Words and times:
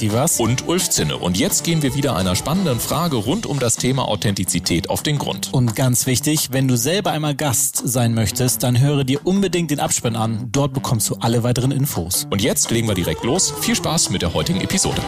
Sievers 0.00 0.40
und 0.40 0.66
Ulf 0.66 0.88
Zinne. 0.88 1.18
Und 1.18 1.38
jetzt 1.38 1.62
gehen 1.62 1.82
wir 1.82 1.94
wieder 1.94 2.16
einer 2.16 2.34
spannenden 2.34 2.80
Frage 2.80 3.16
rund 3.16 3.44
um 3.44 3.58
das 3.58 3.76
Thema 3.76 4.08
Authentizität 4.08 4.88
auf 4.88 5.02
den 5.02 5.18
Grund. 5.18 5.52
Und 5.52 5.76
ganz 5.76 6.06
wichtig, 6.06 6.52
wenn 6.52 6.66
du 6.68 6.76
selber 6.78 7.10
einmal 7.10 7.34
Gast 7.34 7.76
sein 7.84 8.14
möchtest, 8.14 8.62
dann 8.62 8.80
höre 8.80 9.04
dir 9.04 9.26
unbedingt 9.26 9.70
den 9.70 9.78
Abspann 9.78 10.16
an. 10.16 10.48
Dort 10.52 10.72
bekommst 10.72 11.10
du 11.10 11.16
alle 11.16 11.42
weiteren 11.42 11.70
Infos. 11.70 12.26
Und 12.30 12.40
jetzt 12.40 12.70
legen 12.70 12.88
wir 12.88 12.94
direkt 12.94 13.24
los. 13.24 13.52
Viel 13.60 13.76
Spaß 13.76 14.08
mit 14.08 14.22
der 14.22 14.32
heutigen 14.32 14.62
Episode. 14.62 15.02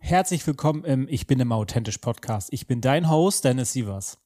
Herzlich 0.00 0.44
willkommen 0.48 0.82
im 0.82 1.06
Ich 1.08 1.28
bin 1.28 1.38
immer 1.38 1.54
authentisch 1.54 1.98
Podcast. 1.98 2.48
Ich 2.50 2.66
bin 2.66 2.80
dein 2.80 3.08
Host, 3.08 3.44
Dennis 3.44 3.72
Sievers. 3.74 4.18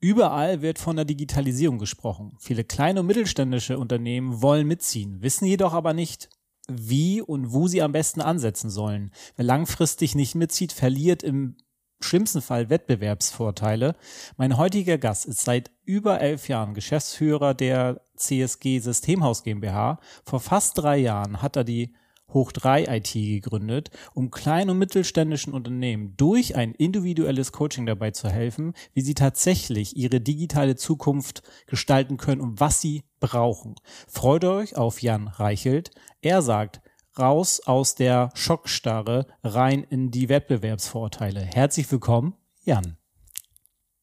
Überall 0.00 0.62
wird 0.62 0.78
von 0.78 0.96
der 0.96 1.04
Digitalisierung 1.04 1.78
gesprochen. 1.78 2.36
Viele 2.38 2.62
kleine 2.62 3.00
und 3.00 3.06
mittelständische 3.06 3.78
Unternehmen 3.78 4.42
wollen 4.42 4.66
mitziehen, 4.66 5.22
wissen 5.22 5.46
jedoch 5.46 5.72
aber 5.72 5.92
nicht, 5.92 6.28
wie 6.68 7.20
und 7.20 7.52
wo 7.52 7.66
sie 7.66 7.82
am 7.82 7.92
besten 7.92 8.20
ansetzen 8.20 8.70
sollen. 8.70 9.10
Wer 9.36 9.44
langfristig 9.44 10.14
nicht 10.14 10.34
mitzieht, 10.34 10.72
verliert 10.72 11.22
im 11.22 11.56
schlimmsten 12.00 12.42
Fall 12.42 12.70
Wettbewerbsvorteile. 12.70 13.96
Mein 14.36 14.56
heutiger 14.56 14.98
Gast 14.98 15.26
ist 15.26 15.40
seit 15.40 15.72
über 15.84 16.20
elf 16.20 16.48
Jahren 16.48 16.74
Geschäftsführer 16.74 17.54
der 17.54 18.02
CSG 18.16 18.78
Systemhaus 18.78 19.42
GmbH. 19.42 19.98
Vor 20.24 20.38
fast 20.38 20.78
drei 20.78 20.98
Jahren 20.98 21.42
hat 21.42 21.56
er 21.56 21.64
die 21.64 21.94
Hoch 22.32 22.52
3 22.52 22.84
IT 22.84 23.12
gegründet, 23.12 23.90
um 24.14 24.30
kleinen 24.30 24.70
und 24.70 24.78
mittelständischen 24.78 25.54
Unternehmen 25.54 26.14
durch 26.16 26.56
ein 26.56 26.74
individuelles 26.74 27.52
Coaching 27.52 27.86
dabei 27.86 28.10
zu 28.10 28.28
helfen, 28.28 28.74
wie 28.92 29.00
sie 29.00 29.14
tatsächlich 29.14 29.96
ihre 29.96 30.20
digitale 30.20 30.76
Zukunft 30.76 31.42
gestalten 31.66 32.18
können 32.18 32.42
und 32.42 32.60
was 32.60 32.80
sie 32.80 33.04
brauchen. 33.20 33.76
Freut 34.06 34.44
euch 34.44 34.76
auf 34.76 35.00
Jan 35.00 35.28
Reichelt. 35.28 35.90
Er 36.20 36.42
sagt, 36.42 36.82
raus 37.18 37.60
aus 37.64 37.94
der 37.94 38.30
Schockstarre, 38.34 39.26
rein 39.42 39.82
in 39.82 40.10
die 40.10 40.28
Wettbewerbsvorteile. 40.28 41.40
Herzlich 41.40 41.90
willkommen, 41.90 42.34
Jan. 42.64 42.97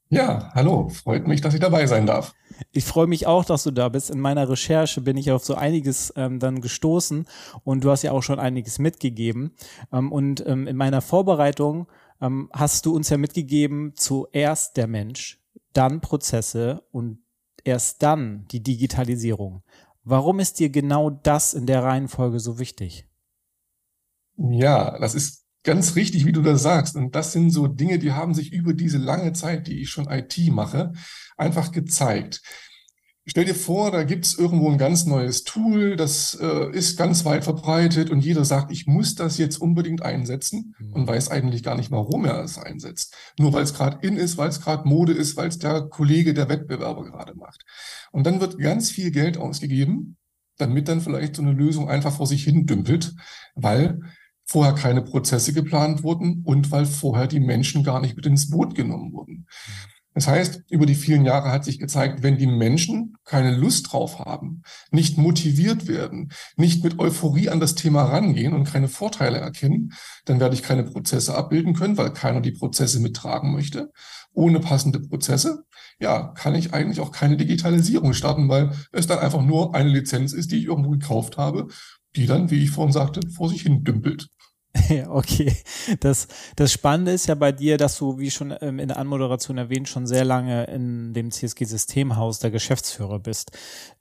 Ja, 0.09 0.51
hallo, 0.53 0.89
freut 0.89 1.27
mich, 1.27 1.41
dass 1.41 1.53
ich 1.53 1.59
dabei 1.59 1.87
sein 1.87 2.05
darf. 2.05 2.35
Ich 2.71 2.85
freue 2.85 3.07
mich 3.07 3.25
auch, 3.25 3.43
dass 3.43 3.63
du 3.63 3.71
da 3.71 3.89
bist. 3.89 4.11
In 4.11 4.19
meiner 4.19 4.47
Recherche 4.47 5.01
bin 5.01 5.17
ich 5.17 5.31
auf 5.31 5.43
so 5.43 5.55
einiges 5.55 6.13
ähm, 6.15 6.39
dann 6.39 6.61
gestoßen 6.61 7.25
und 7.63 7.83
du 7.83 7.89
hast 7.89 8.03
ja 8.03 8.11
auch 8.11 8.21
schon 8.21 8.39
einiges 8.39 8.77
mitgegeben. 8.77 9.55
Ähm, 9.91 10.11
und 10.11 10.45
ähm, 10.45 10.67
in 10.67 10.77
meiner 10.77 11.01
Vorbereitung 11.01 11.87
ähm, 12.21 12.49
hast 12.53 12.85
du 12.85 12.95
uns 12.95 13.09
ja 13.09 13.17
mitgegeben, 13.17 13.93
zuerst 13.95 14.77
der 14.77 14.87
Mensch, 14.87 15.41
dann 15.73 16.01
Prozesse 16.01 16.83
und 16.91 17.19
erst 17.63 18.03
dann 18.03 18.45
die 18.51 18.61
Digitalisierung. 18.61 19.63
Warum 20.03 20.39
ist 20.39 20.59
dir 20.59 20.69
genau 20.69 21.09
das 21.09 21.55
in 21.55 21.65
der 21.65 21.83
Reihenfolge 21.83 22.39
so 22.39 22.59
wichtig? 22.59 23.09
Ja, 24.37 24.99
das 24.99 25.15
ist 25.15 25.44
ganz 25.65 25.95
richtig, 25.95 26.25
wie 26.25 26.31
du 26.31 26.41
das 26.41 26.63
sagst. 26.63 26.95
Und 26.95 27.15
das 27.15 27.33
sind 27.33 27.49
so 27.49 27.67
Dinge, 27.67 27.99
die 27.99 28.13
haben 28.13 28.33
sich 28.33 28.53
über 28.53 28.73
diese 28.73 28.97
lange 28.97 29.33
Zeit, 29.33 29.67
die 29.67 29.81
ich 29.81 29.89
schon 29.89 30.09
IT 30.09 30.37
mache, 30.51 30.93
einfach 31.35 31.71
gezeigt. 31.71 32.41
Stell 33.27 33.45
dir 33.45 33.55
vor, 33.55 33.89
da 33.89 34.03
gibt's 34.03 34.35
irgendwo 34.35 34.69
ein 34.69 34.77
ganz 34.77 35.07
neues 35.07 35.43
Tool, 35.43 35.95
das 35.95 36.37
äh, 36.39 36.69
ist 36.69 36.95
ganz 36.95 37.25
weit 37.25 37.43
verbreitet 37.43 38.11
und 38.11 38.23
jeder 38.23 38.45
sagt, 38.45 38.71
ich 38.71 38.85
muss 38.85 39.15
das 39.15 39.39
jetzt 39.39 39.57
unbedingt 39.57 40.03
einsetzen 40.03 40.75
mhm. 40.77 40.93
und 40.93 41.07
weiß 41.07 41.31
eigentlich 41.31 41.63
gar 41.63 41.75
nicht, 41.75 41.89
warum 41.89 42.25
er 42.25 42.43
es 42.43 42.59
einsetzt. 42.59 43.15
Nur 43.39 43.51
weil 43.51 43.63
es 43.63 43.73
gerade 43.73 44.05
in 44.07 44.15
ist, 44.15 44.37
weil 44.37 44.49
es 44.49 44.61
gerade 44.61 44.87
Mode 44.87 45.13
ist, 45.13 45.37
weil 45.37 45.47
es 45.47 45.57
der 45.57 45.87
Kollege, 45.89 46.35
der 46.35 46.49
Wettbewerber 46.49 47.03
gerade 47.03 47.33
macht. 47.33 47.65
Und 48.11 48.27
dann 48.27 48.41
wird 48.41 48.59
ganz 48.59 48.91
viel 48.91 49.09
Geld 49.09 49.39
ausgegeben, 49.39 50.17
damit 50.57 50.87
dann 50.87 51.01
vielleicht 51.01 51.35
so 51.35 51.41
eine 51.41 51.51
Lösung 51.51 51.89
einfach 51.89 52.15
vor 52.15 52.27
sich 52.27 52.43
hin 52.43 52.67
dümpelt, 52.67 53.15
weil 53.55 54.01
vorher 54.45 54.73
keine 54.73 55.01
Prozesse 55.01 55.53
geplant 55.53 56.03
wurden 56.03 56.43
und 56.45 56.71
weil 56.71 56.85
vorher 56.85 57.27
die 57.27 57.39
Menschen 57.39 57.83
gar 57.83 57.99
nicht 57.99 58.15
mit 58.15 58.25
ins 58.25 58.49
Boot 58.49 58.75
genommen 58.75 59.11
wurden. 59.13 59.47
Das 60.15 60.29
heißt, 60.29 60.63
über 60.69 60.85
die 60.85 60.95
vielen 60.95 61.25
Jahre 61.25 61.51
hat 61.51 61.65
sich 61.65 61.77
gezeigt, 61.77 62.23
wenn 62.23 62.37
die 62.37 62.47
Menschen 62.47 63.17
keine 63.25 63.53
Lust 63.53 63.91
drauf 63.91 64.19
haben, 64.19 64.63
nicht 64.89 65.17
motiviert 65.17 65.89
werden, 65.89 66.31
nicht 66.55 66.85
mit 66.85 66.99
Euphorie 66.99 67.49
an 67.49 67.59
das 67.59 67.75
Thema 67.75 68.03
rangehen 68.03 68.53
und 68.53 68.63
keine 68.63 68.87
Vorteile 68.87 69.39
erkennen, 69.39 69.91
dann 70.23 70.39
werde 70.39 70.55
ich 70.55 70.63
keine 70.63 70.83
Prozesse 70.83 71.35
abbilden 71.35 71.73
können, 71.73 71.97
weil 71.97 72.13
keiner 72.13 72.39
die 72.39 72.53
Prozesse 72.53 73.01
mittragen 73.01 73.51
möchte. 73.51 73.91
Ohne 74.31 74.61
passende 74.61 75.01
Prozesse, 75.01 75.65
ja, 75.99 76.29
kann 76.29 76.55
ich 76.55 76.73
eigentlich 76.73 77.01
auch 77.01 77.11
keine 77.11 77.35
Digitalisierung 77.35 78.13
starten, 78.13 78.47
weil 78.47 78.71
es 78.93 79.07
dann 79.07 79.19
einfach 79.19 79.41
nur 79.41 79.75
eine 79.75 79.89
Lizenz 79.89 80.31
ist, 80.31 80.49
die 80.49 80.59
ich 80.59 80.65
irgendwo 80.65 80.91
gekauft 80.91 81.37
habe, 81.37 81.67
die 82.15 82.25
dann, 82.25 82.49
wie 82.51 82.63
ich 82.63 82.71
vorhin 82.71 82.93
sagte, 82.93 83.19
vor 83.29 83.49
sich 83.49 83.63
hin 83.63 83.83
dümpelt. 83.83 84.29
Okay. 85.07 85.55
Das, 85.99 86.27
das 86.55 86.71
Spannende 86.71 87.11
ist 87.11 87.27
ja 87.27 87.35
bei 87.35 87.51
dir, 87.51 87.77
dass 87.77 87.97
du, 87.97 88.17
wie 88.19 88.31
schon 88.31 88.53
ähm, 88.61 88.79
in 88.79 88.87
der 88.87 88.97
Anmoderation 88.97 89.57
erwähnt, 89.57 89.87
schon 89.87 90.07
sehr 90.07 90.25
lange 90.25 90.65
in 90.65 91.13
dem 91.13 91.31
CSG-Systemhaus 91.31 92.39
der 92.39 92.51
Geschäftsführer 92.51 93.19
bist. 93.19 93.51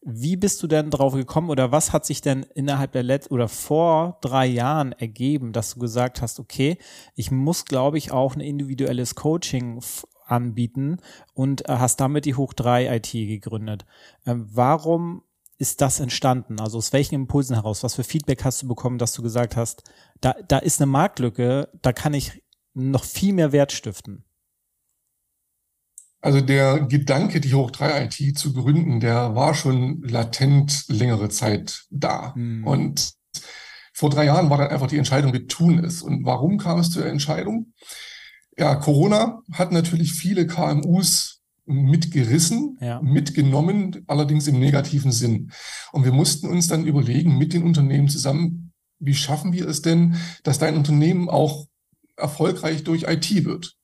Wie 0.02 0.36
bist 0.36 0.62
du 0.62 0.66
denn 0.66 0.90
drauf 0.90 1.14
gekommen 1.14 1.50
oder 1.50 1.72
was 1.72 1.92
hat 1.92 2.04
sich 2.04 2.20
denn 2.20 2.44
innerhalb 2.54 2.92
der 2.92 3.02
Let 3.02 3.30
oder 3.30 3.48
vor 3.48 4.18
drei 4.20 4.46
Jahren 4.46 4.92
ergeben, 4.92 5.52
dass 5.52 5.74
du 5.74 5.80
gesagt 5.80 6.22
hast, 6.22 6.40
okay, 6.40 6.78
ich 7.14 7.30
muss, 7.30 7.64
glaube 7.64 7.98
ich, 7.98 8.12
auch 8.12 8.34
ein 8.34 8.40
individuelles 8.40 9.14
Coaching 9.14 9.80
anbieten 10.26 10.98
und 11.34 11.68
äh, 11.68 11.76
hast 11.76 12.00
damit 12.00 12.24
die 12.24 12.34
Hoch 12.34 12.52
3 12.54 12.96
IT 12.96 13.12
gegründet. 13.12 13.84
Ähm, 14.26 14.46
warum 14.50 15.22
ist 15.58 15.80
das 15.80 16.00
entstanden? 16.00 16.60
Also 16.60 16.78
aus 16.78 16.92
welchen 16.92 17.14
Impulsen 17.14 17.54
heraus? 17.54 17.82
Was 17.82 17.94
für 17.94 18.04
Feedback 18.04 18.44
hast 18.44 18.62
du 18.62 18.68
bekommen, 18.68 18.98
dass 18.98 19.12
du 19.12 19.22
gesagt 19.22 19.56
hast, 19.56 19.82
da, 20.20 20.34
da 20.48 20.58
ist 20.58 20.80
eine 20.80 20.90
Marktlücke, 20.90 21.68
da 21.80 21.92
kann 21.92 22.14
ich 22.14 22.42
noch 22.74 23.04
viel 23.04 23.32
mehr 23.32 23.52
Wert 23.52 23.72
stiften? 23.72 24.24
Also 26.20 26.40
der 26.40 26.80
Gedanke, 26.80 27.40
die 27.40 27.52
Hoch 27.52 27.70
3 27.70 28.04
IT 28.04 28.38
zu 28.38 28.54
gründen, 28.54 28.98
der 28.98 29.34
war 29.34 29.54
schon 29.54 30.02
latent 30.02 30.86
längere 30.88 31.28
Zeit 31.28 31.84
da. 31.90 32.34
Hm. 32.34 32.66
Und 32.66 33.12
vor 33.92 34.10
drei 34.10 34.24
Jahren 34.24 34.50
war 34.50 34.58
dann 34.58 34.68
einfach 34.68 34.86
die 34.86 34.96
Entscheidung, 34.96 35.32
wir 35.32 35.46
tun 35.46 35.84
es. 35.84 36.02
Und 36.02 36.24
warum 36.24 36.58
kam 36.58 36.80
es 36.80 36.90
zur 36.90 37.04
Entscheidung? 37.06 37.74
Ja, 38.56 38.74
Corona 38.76 39.42
hat 39.52 39.70
natürlich 39.70 40.12
viele 40.12 40.46
KMUs 40.46 41.33
mitgerissen, 41.66 42.78
ja. 42.80 43.00
mitgenommen, 43.00 44.04
allerdings 44.06 44.46
im 44.46 44.58
negativen 44.58 45.12
Sinn. 45.12 45.50
Und 45.92 46.04
wir 46.04 46.12
mussten 46.12 46.48
uns 46.48 46.68
dann 46.68 46.86
überlegen 46.86 47.38
mit 47.38 47.52
den 47.52 47.62
Unternehmen 47.62 48.08
zusammen, 48.08 48.72
wie 48.98 49.14
schaffen 49.14 49.52
wir 49.52 49.68
es 49.68 49.82
denn, 49.82 50.16
dass 50.42 50.58
dein 50.58 50.76
Unternehmen 50.76 51.28
auch 51.28 51.66
erfolgreich 52.16 52.84
durch 52.84 53.04
IT 53.04 53.44
wird? 53.44 53.76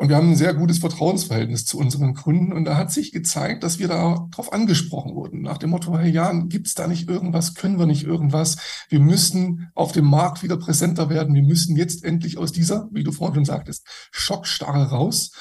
Und 0.00 0.10
wir 0.10 0.16
haben 0.16 0.30
ein 0.30 0.36
sehr 0.36 0.54
gutes 0.54 0.78
Vertrauensverhältnis 0.78 1.64
zu 1.64 1.76
unseren 1.76 2.14
Kunden. 2.14 2.52
Und 2.52 2.66
da 2.66 2.76
hat 2.76 2.92
sich 2.92 3.10
gezeigt, 3.10 3.64
dass 3.64 3.80
wir 3.80 3.88
darauf 3.88 4.52
angesprochen 4.52 5.16
wurden. 5.16 5.42
Nach 5.42 5.58
dem 5.58 5.70
Motto, 5.70 5.98
hey 5.98 6.12
Jan, 6.12 6.48
gibt's 6.48 6.76
da 6.76 6.86
nicht 6.86 7.08
irgendwas? 7.08 7.54
Können 7.54 7.80
wir 7.80 7.86
nicht 7.86 8.04
irgendwas? 8.04 8.58
Wir 8.88 9.00
müssen 9.00 9.72
auf 9.74 9.90
dem 9.90 10.04
Markt 10.04 10.44
wieder 10.44 10.56
präsenter 10.56 11.10
werden. 11.10 11.34
Wir 11.34 11.42
müssen 11.42 11.76
jetzt 11.76 12.04
endlich 12.04 12.38
aus 12.38 12.52
dieser, 12.52 12.88
wie 12.92 13.02
du 13.02 13.10
vorhin 13.10 13.34
schon 13.34 13.44
sagtest, 13.44 13.88
Schockstarre 14.12 14.90
raus. 14.90 15.32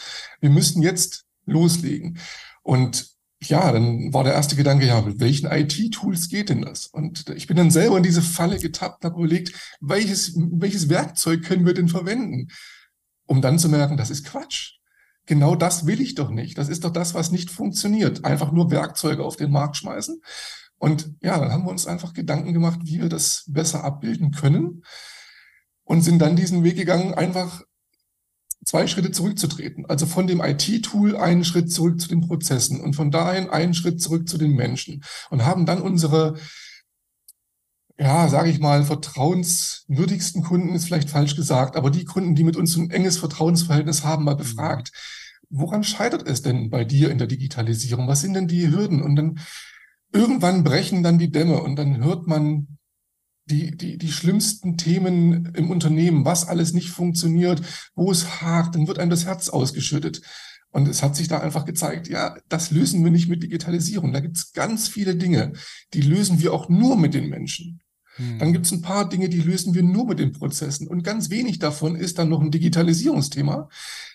Wir 0.41 0.49
müssen 0.49 0.81
jetzt 0.81 1.25
loslegen. 1.45 2.17
Und 2.63 3.15
ja, 3.43 3.71
dann 3.71 4.11
war 4.11 4.23
der 4.23 4.33
erste 4.33 4.55
Gedanke, 4.55 4.87
ja, 4.87 4.99
mit 5.01 5.19
welchen 5.19 5.51
IT-Tools 5.51 6.29
geht 6.29 6.49
denn 6.49 6.63
das? 6.63 6.87
Und 6.87 7.29
ich 7.29 7.45
bin 7.45 7.57
dann 7.57 7.69
selber 7.69 7.97
in 7.97 8.03
diese 8.03 8.23
Falle 8.23 8.57
getappt 8.57 9.03
und 9.03 9.11
habe 9.11 9.23
überlegt, 9.23 9.53
welches, 9.81 10.33
welches 10.35 10.89
Werkzeug 10.89 11.43
können 11.43 11.67
wir 11.67 11.75
denn 11.75 11.89
verwenden? 11.89 12.47
Um 13.27 13.41
dann 13.41 13.59
zu 13.59 13.69
merken, 13.69 13.97
das 13.97 14.09
ist 14.09 14.25
Quatsch. 14.25 14.77
Genau 15.27 15.55
das 15.55 15.85
will 15.85 16.01
ich 16.01 16.15
doch 16.15 16.29
nicht. 16.29 16.57
Das 16.57 16.69
ist 16.69 16.83
doch 16.83 16.91
das, 16.91 17.13
was 17.13 17.31
nicht 17.31 17.51
funktioniert. 17.51 18.25
Einfach 18.25 18.51
nur 18.51 18.71
Werkzeuge 18.71 19.23
auf 19.23 19.35
den 19.35 19.51
Markt 19.51 19.77
schmeißen. 19.77 20.21
Und 20.79 21.13
ja, 21.21 21.37
dann 21.37 21.51
haben 21.51 21.65
wir 21.65 21.71
uns 21.71 21.85
einfach 21.85 22.13
Gedanken 22.13 22.53
gemacht, 22.53 22.79
wie 22.83 23.01
wir 23.01 23.09
das 23.09 23.43
besser 23.47 23.83
abbilden 23.83 24.31
können 24.31 24.83
und 25.83 26.01
sind 26.01 26.19
dann 26.19 26.35
diesen 26.35 26.63
Weg 26.63 26.77
gegangen, 26.77 27.13
einfach 27.13 27.61
zwei 28.65 28.85
Schritte 28.85 29.11
zurückzutreten. 29.11 29.85
Also 29.85 30.05
von 30.05 30.27
dem 30.27 30.41
IT-Tool 30.41 31.15
einen 31.15 31.45
Schritt 31.45 31.71
zurück 31.71 31.99
zu 31.99 32.09
den 32.09 32.21
Prozessen 32.21 32.81
und 32.81 32.95
von 32.95 33.11
dahin 33.11 33.49
einen 33.49 33.73
Schritt 33.73 34.01
zurück 34.01 34.27
zu 34.27 34.37
den 34.37 34.55
Menschen 34.55 35.03
und 35.29 35.45
haben 35.45 35.65
dann 35.65 35.81
unsere, 35.81 36.35
ja, 37.99 38.27
sage 38.27 38.49
ich 38.49 38.59
mal, 38.59 38.83
vertrauenswürdigsten 38.83 40.43
Kunden 40.43 40.75
ist 40.75 40.85
vielleicht 40.85 41.09
falsch 41.09 41.35
gesagt, 41.35 41.75
aber 41.75 41.89
die 41.89 42.05
Kunden, 42.05 42.35
die 42.35 42.43
mit 42.43 42.55
uns 42.55 42.75
ein 42.77 42.91
enges 42.91 43.17
Vertrauensverhältnis 43.17 44.03
haben, 44.03 44.23
mal 44.23 44.35
befragt. 44.35 44.91
Woran 45.49 45.83
scheitert 45.83 46.27
es 46.27 46.41
denn 46.41 46.69
bei 46.69 46.85
dir 46.85 47.09
in 47.09 47.17
der 47.17 47.27
Digitalisierung? 47.27 48.07
Was 48.07 48.21
sind 48.21 48.33
denn 48.33 48.47
die 48.47 48.69
Hürden? 48.69 49.01
Und 49.01 49.15
dann 49.15 49.39
irgendwann 50.13 50.63
brechen 50.63 51.03
dann 51.03 51.17
die 51.17 51.31
Dämme 51.31 51.61
und 51.61 51.75
dann 51.77 52.03
hört 52.03 52.27
man 52.27 52.77
die, 53.45 53.75
die, 53.75 53.97
die 53.97 54.11
schlimmsten 54.11 54.77
Themen 54.77 55.53
im 55.55 55.71
Unternehmen, 55.71 56.25
was 56.25 56.47
alles 56.47 56.73
nicht 56.73 56.89
funktioniert, 56.89 57.61
wo 57.95 58.11
es 58.11 58.41
hakt, 58.41 58.75
dann 58.75 58.87
wird 58.87 58.99
einem 58.99 59.09
das 59.09 59.25
Herz 59.25 59.49
ausgeschüttet. 59.49 60.21
Und 60.69 60.87
es 60.87 61.01
hat 61.01 61.15
sich 61.15 61.29
da 61.29 61.39
einfach 61.39 61.65
gezeigt, 61.65 62.09
ja, 62.09 62.37
das 62.49 62.71
lösen 62.71 63.03
wir 63.03 63.09
nicht 63.09 63.29
mit 63.29 63.41
Digitalisierung. 63.41 64.11
Da 64.11 64.19
gibt 64.19 64.37
es 64.37 64.51
ganz 64.51 64.89
viele 64.89 65.15
Dinge, 65.15 65.53
die 65.93 66.01
lösen 66.01 66.39
wir 66.41 66.53
auch 66.53 66.67
nur 66.67 66.97
mit 66.97 67.13
den 67.13 67.29
Menschen. 67.29 67.79
Dann 68.17 68.47
hm. 68.47 68.53
gibt 68.53 68.65
es 68.65 68.71
ein 68.71 68.81
paar 68.81 69.07
Dinge, 69.07 69.29
die 69.29 69.41
lösen 69.41 69.73
wir 69.73 69.83
nur 69.83 70.07
mit 70.07 70.19
den 70.19 70.31
Prozessen. 70.31 70.87
Und 70.87 71.03
ganz 71.03 71.29
wenig 71.29 71.59
davon 71.59 71.95
ist 71.95 72.17
dann 72.17 72.29
noch 72.29 72.41
ein 72.41 72.51
Digitalisierungsthema. 72.51 73.69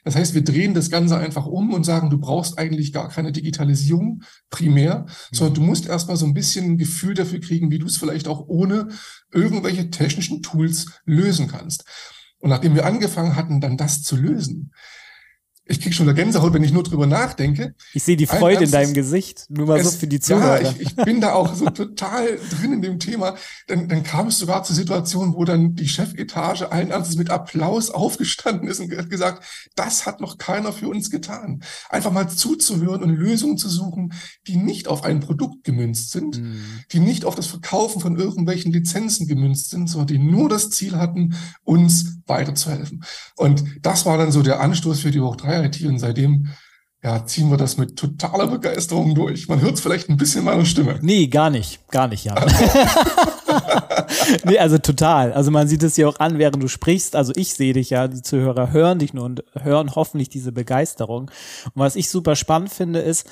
Das 0.05 0.17
heißt, 0.17 0.35
wir 0.35 0.43
drehen 0.43 0.75
das 0.75 0.91
Ganze 0.91 1.17
einfach 1.17 1.47
um 1.47 1.73
und 1.73 1.85
sagen, 1.85 2.11
du 2.11 2.19
brauchst 2.19 2.59
eigentlich 2.59 2.93
gar 2.93 3.09
keine 3.09 3.33
Digitalisierung 3.33 4.23
primär, 4.51 5.07
sondern 5.31 5.55
du 5.55 5.61
musst 5.63 5.87
erstmal 5.87 6.17
so 6.17 6.27
ein 6.27 6.35
bisschen 6.35 6.73
ein 6.73 6.79
Gefühl 6.79 7.15
dafür 7.15 7.41
kriegen, 7.41 7.71
wie 7.71 7.79
du 7.79 7.87
es 7.87 7.97
vielleicht 7.97 8.27
auch 8.27 8.49
ohne 8.49 8.89
irgendwelche 9.33 9.91
technischen 9.91 10.43
Tools 10.43 10.87
lösen 11.05 11.47
kannst. 11.47 11.85
Und 12.39 12.51
nachdem 12.51 12.75
wir 12.75 12.87
angefangen 12.87 13.37
hatten, 13.37 13.61
dann 13.61 13.77
das 13.77 14.03
zu 14.03 14.17
lösen, 14.17 14.73
ich 15.65 15.81
kriege 15.81 15.95
schon 15.95 16.09
eine 16.09 16.15
Gänsehaut, 16.17 16.53
wenn 16.55 16.65
ich 16.65 16.73
nur 16.73 16.83
drüber 16.83 17.07
nachdenke. 17.07 17.77
Ich 17.95 18.03
sehe 18.03 18.17
die 18.17 18.27
Freude 18.27 18.65
in 18.65 18.71
deinem 18.73 18.95
Gesicht, 18.95 19.47
nur 19.49 19.69
mal 19.69 19.79
es, 19.79 19.93
so 19.93 19.99
für 19.99 20.09
die 20.09 20.19
Zuhörer. 20.19 20.61
Ja, 20.61 20.71
ich, 20.71 20.81
ich 20.81 20.97
bin 20.97 21.21
da 21.21 21.35
auch 21.35 21.55
so 21.55 21.71
total 21.71 22.37
drin 22.51 22.73
in 22.73 22.83
dem 22.83 22.99
Thema. 22.99 23.37
Dann, 23.69 23.89
dann 23.89 24.03
kam 24.03 24.27
es 24.27 24.39
sogar 24.39 24.65
zur 24.65 24.75
Situation, 24.75 25.35
wo 25.35 25.45
dann 25.45 25.77
die 25.77 25.87
Chefetage 25.87 26.73
allen 26.73 26.91
Ernstes 26.91 27.17
mit 27.17 27.31
Applaus 27.31 27.91
aufgestanden 27.91 28.69
ist 28.69 28.81
und 28.81 28.89
gesagt, 29.09 29.45
das 29.77 30.05
hat 30.05 30.21
noch 30.21 30.37
keiner 30.37 30.73
für 30.73 30.89
uns 30.89 31.11
getan. 31.11 31.63
Einfach 31.89 32.11
mal 32.11 32.29
zuzuhören 32.29 33.03
und 33.05 33.11
Lösungen 33.11 33.57
zu 33.57 33.69
suchen, 33.69 34.15
die 34.49 34.57
nicht 34.57 34.89
auf 34.89 35.05
ein 35.05 35.21
Produkt 35.21 35.63
gemünzt 35.63 36.11
sind, 36.11 36.41
mhm. 36.41 36.61
die 36.91 36.99
nicht 36.99 37.25
auf 37.25 37.37
das 37.37 37.47
Verkaufen 37.47 38.01
von 38.01 38.17
irgendwelchen 38.17 38.73
Lizenzen 38.73 39.29
gemünzt 39.29 39.71
sind, 39.71 39.89
sondern 39.89 40.09
die 40.09 40.19
nur 40.19 40.49
das 40.49 40.71
Ziel 40.71 40.97
hatten, 40.97 41.37
uns 41.63 42.17
weiterzuhelfen. 42.27 43.05
Und 43.37 43.65
das 43.83 44.07
war 44.07 44.19
dann 44.19 44.33
so 44.33 44.43
der 44.43 44.61
Anstoß 44.61 45.01
für 45.01 45.13
die 45.13 45.21
Hoch 45.21 45.37
3 45.37 45.52
IT 45.53 45.83
und 45.85 45.99
seitdem 45.99 46.49
ja, 47.03 47.27
ziehen 47.27 47.51
wir 47.51 47.57
das 47.57 47.79
mit 47.79 47.97
totaler 47.97 48.47
Begeisterung 48.47 49.15
durch. 49.15 49.49
Man 49.49 49.61
hört 49.61 49.75
es 49.75 49.81
vielleicht 49.81 50.09
ein 50.09 50.17
bisschen 50.17 50.45
meiner 50.45 50.65
Stimme. 50.65 50.99
Nee, 51.03 51.27
gar 51.27 51.51
nicht. 51.51 51.81
Gar 51.91 52.07
nicht, 52.07 52.25
ja. 52.25 52.35
nee, 54.45 54.59
also 54.59 54.79
total. 54.79 55.33
Also 55.33 55.51
man 55.51 55.69
sieht 55.69 55.83
es 55.83 55.97
ja 55.97 56.09
auch 56.09 56.19
an, 56.19 56.39
während 56.39 56.63
du 56.63 56.69
sprichst. 56.69 57.17
Also 57.17 57.33
ich 57.37 57.55
sehe 57.55 57.73
dich 57.73 57.91
ja, 57.91 58.09
die 58.09 58.23
Zuhörer 58.23 58.73
hören 58.73 58.99
dich 58.99 59.15
nur 59.15 59.25
und 59.25 59.45
hören 59.59 59.95
hoffentlich 59.95 60.29
diese 60.29 60.53
Begeisterung. 60.53 61.31
Und 61.65 61.73
was 61.75 61.97
ich 61.97 62.11
super 62.11 62.37
spannend 62.37 62.71
finde, 62.71 63.01
ist, 63.01 63.29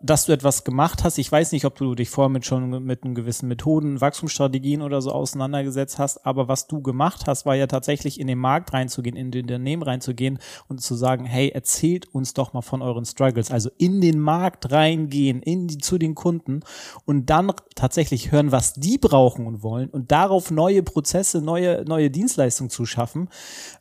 dass 0.00 0.26
du 0.26 0.32
etwas 0.32 0.64
gemacht 0.64 1.04
hast. 1.04 1.18
Ich 1.18 1.30
weiß 1.30 1.52
nicht, 1.52 1.64
ob 1.64 1.76
du 1.76 1.94
dich 1.94 2.10
vorher 2.10 2.28
mit 2.28 2.44
schon 2.44 2.84
mit 2.84 3.04
einem 3.04 3.14
gewissen 3.14 3.48
Methoden, 3.48 4.00
Wachstumsstrategien 4.00 4.82
oder 4.82 5.02
so 5.02 5.12
auseinandergesetzt 5.12 5.98
hast, 5.98 6.24
aber 6.26 6.48
was 6.48 6.66
du 6.66 6.82
gemacht 6.82 7.26
hast, 7.26 7.46
war 7.46 7.54
ja 7.54 7.66
tatsächlich 7.66 8.20
in 8.20 8.26
den 8.26 8.38
Markt 8.38 8.72
reinzugehen, 8.72 9.16
in 9.16 9.30
den 9.30 9.44
Unternehmen 9.44 9.82
reinzugehen 9.82 10.38
und 10.68 10.80
zu 10.80 10.94
sagen, 10.94 11.24
hey, 11.24 11.48
erzählt 11.48 12.06
uns 12.14 12.34
doch 12.34 12.52
mal 12.52 12.62
von 12.62 12.82
euren 12.82 13.04
Struggles, 13.04 13.50
also 13.50 13.70
in 13.78 14.00
den 14.00 14.18
Markt 14.18 14.70
reingehen, 14.70 15.42
in 15.42 15.68
die, 15.68 15.78
zu 15.78 15.98
den 15.98 16.14
Kunden 16.14 16.60
und 17.04 17.26
dann 17.26 17.52
tatsächlich 17.74 18.32
hören, 18.32 18.52
was 18.52 18.74
die 18.74 18.98
brauchen 18.98 19.46
und 19.46 19.62
wollen 19.62 19.88
und 19.98 20.12
darauf 20.12 20.52
neue 20.52 20.84
Prozesse, 20.84 21.42
neue, 21.42 21.84
neue 21.84 22.08
Dienstleistungen 22.08 22.70
zu 22.70 22.86
schaffen, 22.86 23.28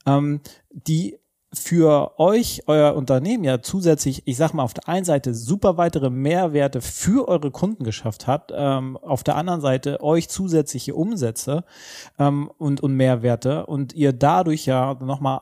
ähm, 0.08 0.42
die 0.72 1.20
für 1.54 2.20
euch, 2.20 2.64
euer 2.68 2.96
Unternehmen 2.96 3.44
ja 3.44 3.62
zusätzlich, 3.62 4.24
ich 4.26 4.36
sag 4.36 4.54
mal, 4.54 4.64
auf 4.64 4.74
der 4.74 4.90
einen 4.90 5.06
Seite 5.06 5.34
super 5.34 5.78
weitere 5.78 6.10
Mehrwerte 6.10 6.82
für 6.82 7.28
eure 7.28 7.52
Kunden 7.52 7.84
geschafft 7.84 8.28
hat, 8.28 8.52
ähm, 8.54 8.98
auf 8.98 9.24
der 9.24 9.36
anderen 9.36 9.62
Seite 9.62 10.02
euch 10.02 10.28
zusätzliche 10.28 10.96
Umsätze 10.96 11.64
ähm, 12.20 12.52
und, 12.58 12.82
und 12.82 12.96
Mehrwerte 12.96 13.66
und 13.68 13.94
ihr 13.94 14.12
dadurch 14.12 14.66
ja 14.66 14.96
nochmal, 14.96 15.40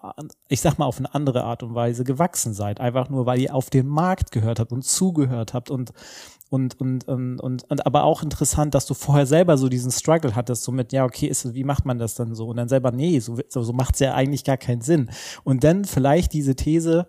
ich 0.47 0.61
sag 0.61 0.77
mal, 0.77 0.85
auf 0.85 0.99
eine 0.99 1.13
andere 1.15 1.43
Art 1.43 1.63
und 1.63 1.73
Weise 1.73 2.03
gewachsen 2.03 2.53
seid. 2.53 2.79
Einfach 2.79 3.09
nur, 3.09 3.25
weil 3.25 3.39
ihr 3.39 3.55
auf 3.55 3.69
den 3.69 3.87
Markt 3.87 4.31
gehört 4.31 4.59
habt 4.59 4.73
und 4.73 4.83
zugehört 4.83 5.53
habt 5.53 5.71
und 5.71 5.91
und, 6.55 6.79
und, 6.79 7.07
und, 7.07 7.39
und, 7.39 7.63
und 7.69 7.85
aber 7.85 8.05
auch 8.05 8.23
interessant, 8.23 8.73
dass 8.73 8.85
du 8.85 8.93
vorher 8.93 9.25
selber 9.25 9.57
so 9.57 9.67
diesen 9.67 9.91
Struggle 9.91 10.35
hattest, 10.35 10.63
so 10.63 10.71
mit, 10.71 10.93
ja, 10.93 11.03
okay, 11.03 11.27
ist, 11.27 11.53
wie 11.53 11.65
macht 11.65 11.85
man 11.85 11.99
das 11.99 12.15
dann 12.15 12.33
so? 12.33 12.47
Und 12.47 12.55
dann 12.55 12.69
selber, 12.69 12.91
nee, 12.91 13.19
so, 13.19 13.37
so, 13.49 13.73
macht 13.73 13.95
es 13.95 13.99
ja 13.99 14.13
eigentlich 14.13 14.45
gar 14.45 14.57
keinen 14.57 14.81
Sinn. 14.81 15.09
Und 15.43 15.65
dann 15.65 15.83
vielleicht 15.83 16.31
diese 16.31 16.55
These, 16.55 17.07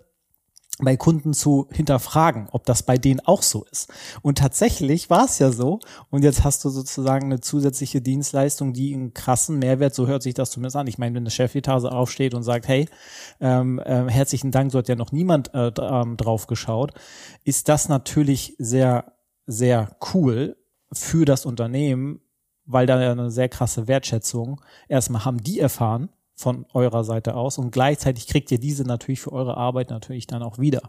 bei 0.79 0.97
Kunden 0.99 1.33
zu 1.33 1.69
hinterfragen, 1.71 2.49
ob 2.53 2.67
das 2.67 2.83
bei 2.83 2.99
denen 2.99 3.21
auch 3.21 3.43
so 3.43 3.65
ist. 3.71 3.91
Und 4.21 4.37
tatsächlich 4.37 5.09
war 5.09 5.25
es 5.25 5.39
ja 5.39 5.51
so. 5.51 5.79
Und 6.11 6.23
jetzt 6.23 6.45
hast 6.45 6.63
du 6.67 6.69
sozusagen 6.69 7.27
eine 7.27 7.41
zusätzliche 7.41 8.03
Dienstleistung, 8.03 8.75
die 8.75 8.93
einen 8.93 9.15
krassen 9.15 9.59
Mehrwert, 9.59 9.95
so 9.95 10.07
hört 10.07 10.23
sich 10.23 10.35
das 10.35 10.51
zumindest 10.51 10.77
an. 10.77 10.87
Ich 10.87 10.99
meine, 10.99 11.15
wenn 11.15 11.23
eine 11.23 11.31
Chefetage 11.31 11.87
aufsteht 11.87 12.35
und 12.35 12.43
sagt, 12.43 12.69
hey, 12.69 12.89
ähm, 13.41 13.79
äh, 13.79 14.11
herzlichen 14.11 14.51
Dank, 14.51 14.71
so 14.71 14.79
hat 14.79 14.89
ja 14.89 14.97
noch 14.97 15.13
niemand 15.13 15.55
äh, 15.55 15.73
ähm, 15.81 16.19
drauf 16.19 16.47
geschaut, 16.47 16.93
ist 17.45 17.71
das 17.71 17.89
natürlich 17.89 18.55
sehr 18.59 19.16
sehr 19.47 19.97
cool 20.15 20.57
für 20.93 21.25
das 21.25 21.47
Unternehmen, 21.47 22.21
weil 22.65 22.87
da 22.87 22.99
eine 22.99 23.31
sehr 23.31 23.49
krasse 23.49 23.89
Wertschätzung 23.89 24.61
erstmal 24.89 25.25
haben 25.25 25.43
die 25.43 25.61
erfahren 25.61 26.09
von 26.35 26.67
eurer 26.75 27.03
Seite 27.05 27.35
aus 27.35 27.57
und 27.59 27.71
gleichzeitig 27.71 28.27
kriegt 28.27 28.51
ihr 28.51 28.59
diese 28.59 28.85
natürlich 28.85 29.21
für 29.21 29.33
eure 29.33 29.57
Arbeit 29.57 29.91
natürlich 29.91 30.27
dann 30.27 30.43
auch 30.43 30.59
wieder, 30.59 30.83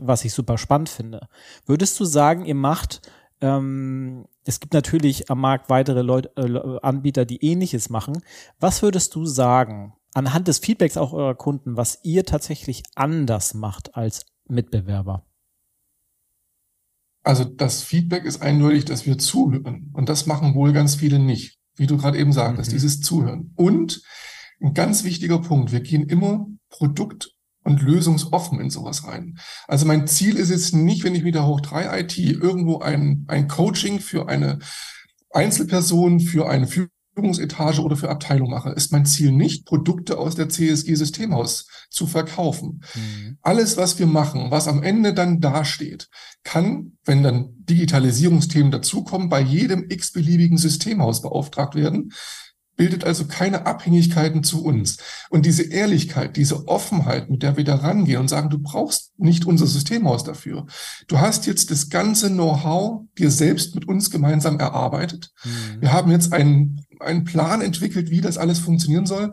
was 0.00 0.24
ich 0.24 0.34
super 0.34 0.58
spannend 0.58 0.90
finde. 0.90 1.28
Würdest 1.64 1.98
du 1.98 2.04
sagen, 2.04 2.44
ihr 2.44 2.54
macht 2.54 3.00
ähm, 3.40 4.26
es 4.44 4.60
gibt 4.60 4.74
natürlich 4.74 5.30
am 5.30 5.40
Markt 5.40 5.68
weitere 5.70 6.02
Leute, 6.02 6.30
äh, 6.36 6.78
Anbieter, 6.86 7.24
die 7.24 7.44
ähnliches 7.44 7.90
machen. 7.90 8.22
Was 8.60 8.82
würdest 8.82 9.14
du 9.14 9.26
sagen, 9.26 9.94
anhand 10.12 10.48
des 10.48 10.58
Feedbacks 10.58 10.96
auch 10.96 11.12
eurer 11.12 11.34
Kunden, 11.34 11.76
was 11.76 12.00
ihr 12.02 12.24
tatsächlich 12.24 12.82
anders 12.94 13.54
macht 13.54 13.96
als 13.96 14.26
Mitbewerber? 14.46 15.24
Also 17.24 17.44
das 17.44 17.82
Feedback 17.82 18.24
ist 18.24 18.42
eindeutig, 18.42 18.84
dass 18.84 19.06
wir 19.06 19.18
zuhören. 19.18 19.90
Und 19.94 20.08
das 20.08 20.26
machen 20.26 20.54
wohl 20.54 20.72
ganz 20.72 20.94
viele 20.94 21.18
nicht. 21.18 21.58
Wie 21.76 21.86
du 21.86 21.96
gerade 21.96 22.18
eben 22.18 22.32
sagtest, 22.32 22.70
mhm. 22.70 22.74
dieses 22.74 23.00
Zuhören. 23.00 23.52
Und 23.56 24.02
ein 24.60 24.74
ganz 24.74 25.02
wichtiger 25.02 25.40
Punkt, 25.40 25.72
wir 25.72 25.80
gehen 25.80 26.08
immer 26.08 26.46
produkt- 26.68 27.32
und 27.64 27.82
lösungsoffen 27.82 28.60
in 28.60 28.70
sowas 28.70 29.06
rein. 29.06 29.38
Also 29.66 29.86
mein 29.86 30.06
Ziel 30.06 30.36
ist 30.36 30.50
jetzt 30.50 30.74
nicht, 30.74 31.02
wenn 31.02 31.14
ich 31.14 31.24
mit 31.24 31.34
der 31.34 31.46
Hoch 31.46 31.62
3 31.62 32.00
IT 32.00 32.18
irgendwo 32.18 32.80
ein, 32.80 33.24
ein 33.26 33.48
Coaching 33.48 34.00
für 34.00 34.28
eine 34.28 34.58
Einzelperson, 35.30 36.20
für 36.20 36.48
eine 36.48 36.68
Führungsetage 37.14 37.80
oder 37.82 37.96
für 37.96 38.10
Abteilung 38.10 38.50
mache, 38.50 38.70
ist 38.70 38.92
mein 38.92 39.06
Ziel 39.06 39.32
nicht, 39.32 39.66
Produkte 39.66 40.18
aus 40.18 40.34
der 40.34 40.48
CSG-Systemhaus 40.48 41.66
zu 41.88 42.06
verkaufen. 42.06 42.82
Mhm. 42.94 43.38
Alles, 43.42 43.76
was 43.76 43.98
wir 43.98 44.06
machen, 44.06 44.50
was 44.50 44.68
am 44.68 44.82
Ende 44.82 45.14
dann 45.14 45.40
dasteht, 45.40 46.08
kann, 46.42 46.92
wenn 47.04 47.22
dann 47.22 47.50
Digitalisierungsthemen 47.58 48.72
dazukommen, 48.72 49.28
bei 49.28 49.40
jedem 49.40 49.86
x-beliebigen 49.88 50.58
Systemhaus 50.58 51.22
beauftragt 51.22 51.74
werden, 51.74 52.12
bildet 52.76 53.04
also 53.04 53.26
keine 53.26 53.66
Abhängigkeiten 53.66 54.42
zu 54.42 54.64
uns. 54.64 54.98
Und 55.30 55.46
diese 55.46 55.62
Ehrlichkeit, 55.62 56.36
diese 56.36 56.66
Offenheit, 56.68 57.30
mit 57.30 57.42
der 57.42 57.56
wir 57.56 57.64
da 57.64 57.76
rangehen 57.76 58.20
und 58.20 58.28
sagen, 58.28 58.50
du 58.50 58.58
brauchst 58.58 59.18
nicht 59.18 59.44
unser 59.44 59.66
Systemhaus 59.66 60.24
dafür. 60.24 60.66
Du 61.06 61.20
hast 61.20 61.46
jetzt 61.46 61.70
das 61.70 61.88
ganze 61.88 62.30
Know-how 62.30 63.02
dir 63.18 63.30
selbst 63.30 63.74
mit 63.74 63.86
uns 63.86 64.10
gemeinsam 64.10 64.58
erarbeitet. 64.58 65.32
Mhm. 65.44 65.80
Wir 65.80 65.92
haben 65.92 66.10
jetzt 66.10 66.32
einen, 66.32 66.84
einen 67.00 67.24
Plan 67.24 67.60
entwickelt, 67.60 68.10
wie 68.10 68.20
das 68.20 68.38
alles 68.38 68.58
funktionieren 68.58 69.06
soll. 69.06 69.32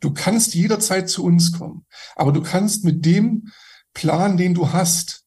Du 0.00 0.12
kannst 0.12 0.54
jederzeit 0.54 1.08
zu 1.08 1.24
uns 1.24 1.52
kommen, 1.52 1.84
aber 2.14 2.32
du 2.32 2.40
kannst 2.40 2.84
mit 2.84 3.04
dem 3.04 3.48
Plan, 3.94 4.36
den 4.36 4.54
du 4.54 4.72
hast, 4.72 5.24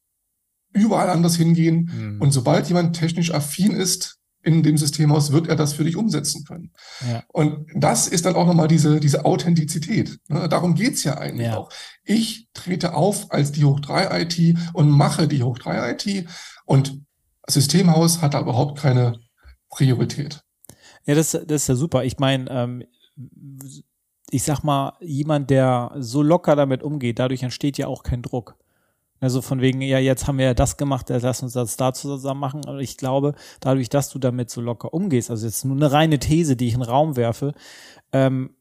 überall 0.73 1.09
anders 1.09 1.35
hingehen. 1.35 1.91
Mhm. 1.93 2.21
Und 2.21 2.31
sobald 2.31 2.67
jemand 2.67 2.95
technisch 2.95 3.33
affin 3.33 3.71
ist, 3.71 4.20
in 4.43 4.63
dem 4.63 4.77
Systemhaus 4.77 5.31
wird 5.31 5.47
er 5.47 5.55
das 5.55 5.73
für 5.73 5.83
dich 5.83 5.95
umsetzen 5.95 6.45
können. 6.45 6.71
Ja. 7.07 7.23
Und 7.27 7.67
das 7.75 8.07
ist 8.07 8.25
dann 8.25 8.35
auch 8.35 8.45
nochmal 8.45 8.67
diese, 8.67 8.99
diese 8.99 9.25
Authentizität. 9.25 10.19
Ne? 10.27 10.49
Darum 10.49 10.75
geht's 10.75 11.03
ja 11.03 11.17
eigentlich 11.17 11.47
ja. 11.47 11.57
auch. 11.57 11.69
Ich 12.03 12.47
trete 12.53 12.93
auf 12.95 13.31
als 13.31 13.51
die 13.51 13.65
Hoch 13.65 13.79
3 13.79 14.21
IT 14.21 14.57
und 14.73 14.89
mache 14.89 15.27
die 15.27 15.43
Hoch 15.43 15.57
3 15.57 15.91
IT 15.91 16.25
und 16.65 17.01
Systemhaus 17.47 18.21
hat 18.21 18.33
da 18.33 18.41
überhaupt 18.41 18.79
keine 18.79 19.19
Priorität. 19.69 20.41
Ja, 21.05 21.15
das, 21.15 21.31
das 21.31 21.63
ist 21.63 21.67
ja 21.67 21.75
super. 21.75 22.03
Ich 22.03 22.19
meine, 22.19 22.49
ähm, 22.49 22.83
ich 24.29 24.43
sag 24.43 24.63
mal, 24.63 24.93
jemand, 25.01 25.49
der 25.49 25.91
so 25.97 26.21
locker 26.21 26.55
damit 26.55 26.83
umgeht, 26.83 27.19
dadurch 27.19 27.43
entsteht 27.43 27.77
ja 27.77 27.87
auch 27.87 28.03
kein 28.03 28.21
Druck. 28.21 28.57
Also 29.21 29.41
von 29.41 29.61
wegen, 29.61 29.81
ja, 29.81 29.99
jetzt 29.99 30.27
haben 30.27 30.39
wir 30.39 30.45
ja 30.45 30.53
das 30.55 30.77
gemacht, 30.77 31.09
lass 31.09 31.43
uns 31.43 31.53
das 31.53 31.77
da 31.77 31.93
zusammen 31.93 32.39
machen. 32.39 32.65
Aber 32.65 32.79
ich 32.79 32.97
glaube, 32.97 33.35
dadurch, 33.59 33.87
dass 33.87 34.09
du 34.09 34.17
damit 34.17 34.49
so 34.49 34.61
locker 34.61 34.93
umgehst, 34.93 35.29
also 35.29 35.45
jetzt 35.45 35.63
nur 35.63 35.75
eine 35.75 35.91
reine 35.91 36.17
These, 36.17 36.55
die 36.55 36.67
ich 36.67 36.73
in 36.73 36.79
den 36.79 36.89
Raum 36.89 37.15
werfe, 37.15 37.53
ähm, 38.11 38.55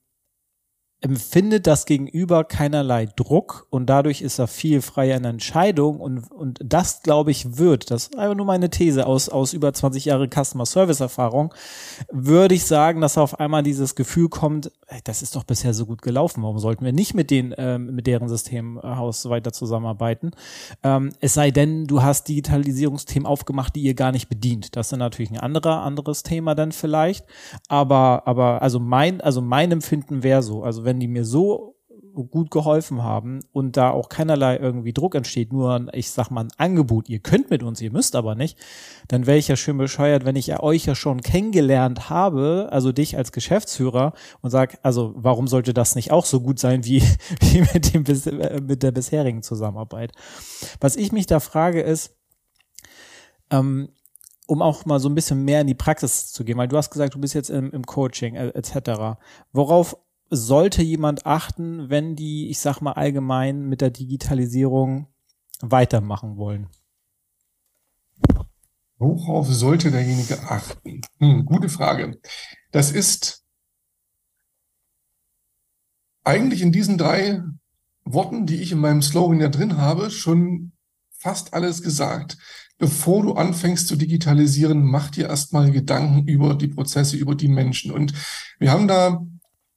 empfindet 1.03 1.67
das 1.67 1.87
Gegenüber 1.87 2.45
keinerlei 2.45 3.07
Druck 3.07 3.67
und 3.71 3.87
dadurch 3.87 4.21
ist 4.21 4.39
er 4.39 4.47
viel 4.47 4.83
freier 4.83 5.17
in 5.17 5.23
der 5.23 5.31
Entscheidung 5.31 5.99
und, 5.99 6.31
und 6.31 6.61
das, 6.63 7.03
glaube 7.03 7.31
ich, 7.31 7.57
wird, 7.57 7.91
das 7.91 8.05
ist 8.05 8.19
einfach 8.19 8.37
nur 8.37 8.45
meine 8.45 8.69
These 8.69 9.07
aus, 9.07 9.31
aus 9.31 9.55
über 9.55 9.73
20 9.73 10.05
Jahre 10.05 10.29
Customer 10.29 10.67
Service 10.67 11.01
Erfahrung, 11.01 11.55
würde 12.11 12.55
ich 12.55 12.67
sagen, 12.67 13.01
dass 13.01 13.17
auf 13.17 13.41
einmal 13.41 13.63
dieses 13.63 13.95
Gefühl 13.95 14.29
kommt, 14.29 14.71
das 15.05 15.23
ist 15.23 15.37
doch 15.37 15.45
bisher 15.45 15.73
so 15.73 15.87
gut 15.87 16.03
gelaufen, 16.03 16.43
warum 16.43 16.59
sollten 16.59 16.85
wir 16.85 16.93
nicht 16.93 17.15
mit 17.15 17.31
den, 17.31 17.55
ähm, 17.57 17.95
mit 17.95 18.07
deren 18.07 18.29
Systemhaus 18.29 19.29
weiter 19.31 19.53
zusammenarbeiten? 19.53 20.33
Ähm, 20.83 21.13
es 21.21 21.33
sei 21.33 21.51
denn, 21.51 21.87
du 21.87 22.03
hast 22.03 22.29
Digitalisierungsthemen 22.29 23.27
aufgemacht, 23.27 23.75
die 23.75 23.83
ihr 23.83 23.95
gar 23.95 24.13
nicht 24.13 24.29
bedient. 24.29 24.77
Das 24.77 24.93
ist 24.93 24.99
natürlich 24.99 25.31
ein 25.31 25.41
anderer, 25.41 25.83
anderes 25.83 26.25
Thema 26.25 26.55
dann 26.55 26.73
vielleicht, 26.73 27.25
aber, 27.69 28.25
aber, 28.27 28.61
also 28.61 28.79
mein, 28.81 29.23
also 29.23 29.41
mein 29.41 29.73
Empfinden 29.73 30.23
wäre 30.23 30.43
so, 30.43 30.63
also 30.63 30.85
wenn 30.91 30.99
die 30.99 31.07
mir 31.07 31.25
so 31.25 31.77
gut 32.13 32.51
geholfen 32.51 33.05
haben 33.05 33.45
und 33.53 33.77
da 33.77 33.91
auch 33.91 34.09
keinerlei 34.09 34.57
irgendwie 34.57 34.93
Druck 34.93 35.15
entsteht, 35.15 35.53
nur 35.53 35.87
ich 35.93 36.11
sag 36.11 36.29
mal 36.31 36.43
ein 36.43 36.53
Angebot, 36.57 37.09
ihr 37.09 37.21
könnt 37.21 37.51
mit 37.51 37.63
uns, 37.63 37.81
ihr 37.81 37.93
müsst 37.93 38.17
aber 38.17 38.35
nicht, 38.35 38.59
dann 39.07 39.27
wäre 39.27 39.39
ich 39.39 39.47
ja 39.47 39.55
schön 39.55 39.79
bescheuert, 39.79 40.25
wenn 40.25 40.35
ich 40.35 40.59
euch 40.59 40.87
ja 40.87 40.97
schon 40.97 41.21
kennengelernt 41.21 42.11
habe, 42.11 42.69
also 42.73 42.91
dich 42.91 43.17
als 43.17 43.31
Geschäftsführer 43.31 44.13
und 44.41 44.51
sag, 44.51 44.81
also 44.83 45.13
warum 45.15 45.47
sollte 45.47 45.73
das 45.73 45.95
nicht 45.95 46.11
auch 46.11 46.27
so 46.27 46.41
gut 46.41 46.59
sein 46.59 46.85
wie, 46.85 47.01
wie 47.41 47.61
mit 47.61 47.95
dem 47.95 48.05
mit 48.67 48.83
der 48.83 48.91
bisherigen 48.91 49.45
Zusammenarbeit? 49.45 50.11
Was 50.81 50.97
ich 50.97 51.13
mich 51.13 51.27
da 51.27 51.39
frage 51.39 51.81
ist, 51.81 52.17
ähm, 53.51 53.91
um 54.51 54.63
auch 54.63 54.85
mal 54.85 54.99
so 54.99 55.09
ein 55.09 55.15
bisschen 55.15 55.45
mehr 55.45 55.61
in 55.61 55.69
die 55.69 55.75
Praxis 55.75 56.33
zu 56.33 56.45
gehen, 56.45 56.59
weil 56.59 56.67
du 56.67 56.77
hast 56.77 56.91
gesagt, 56.91 57.15
du 57.15 57.21
bist 57.21 57.35
jetzt 57.35 57.51
im, 57.51 57.71
im 57.71 57.87
Coaching 57.87 58.35
äh, 58.35 58.49
etc. 58.49 59.21
Worauf 59.53 59.97
sollte 60.31 60.83
jemand 60.83 61.27
achten, 61.27 61.91
wenn 61.91 62.15
die, 62.15 62.49
ich 62.49 62.61
sag 62.61 62.81
mal 62.81 62.93
allgemein 62.93 63.69
mit 63.69 63.81
der 63.81 63.91
Digitalisierung 63.91 65.09
weitermachen 65.61 66.37
wollen? 66.37 66.69
Worauf 68.99 69.49
sollte 69.49 69.91
derjenige 69.91 70.41
achten? 70.43 71.01
Hm, 71.19 71.45
gute 71.47 71.69
Frage. 71.69 72.21
Das 72.71 72.93
ist 72.93 73.45
eigentlich 76.23 76.63
in 76.63 76.71
diesen 76.71 76.97
drei 76.97 77.43
Worten, 78.05 78.47
die 78.47 78.57
ich 78.57 78.73
in 78.73 78.79
meinem 78.79 79.03
Slogan 79.03 79.41
ja 79.41 79.49
drin 79.49 79.79
habe, 79.79 80.11
schon 80.11 80.73
fast 81.11 81.55
alles 81.55 81.83
gesagt. 81.83 82.39
Bevor 82.79 83.23
du 83.23 83.35
anfängst 83.35 83.89
zu 83.89 83.97
digitalisieren, 83.97 84.83
mach 84.85 85.11
dir 85.11 85.29
erstmal 85.29 85.71
Gedanken 85.71 86.27
über 86.29 86.55
die 86.55 86.69
Prozesse, 86.69 87.17
über 87.17 87.35
die 87.35 87.49
Menschen. 87.49 87.91
Und 87.91 88.15
wir 88.59 88.71
haben 88.71 88.89
da 88.89 89.27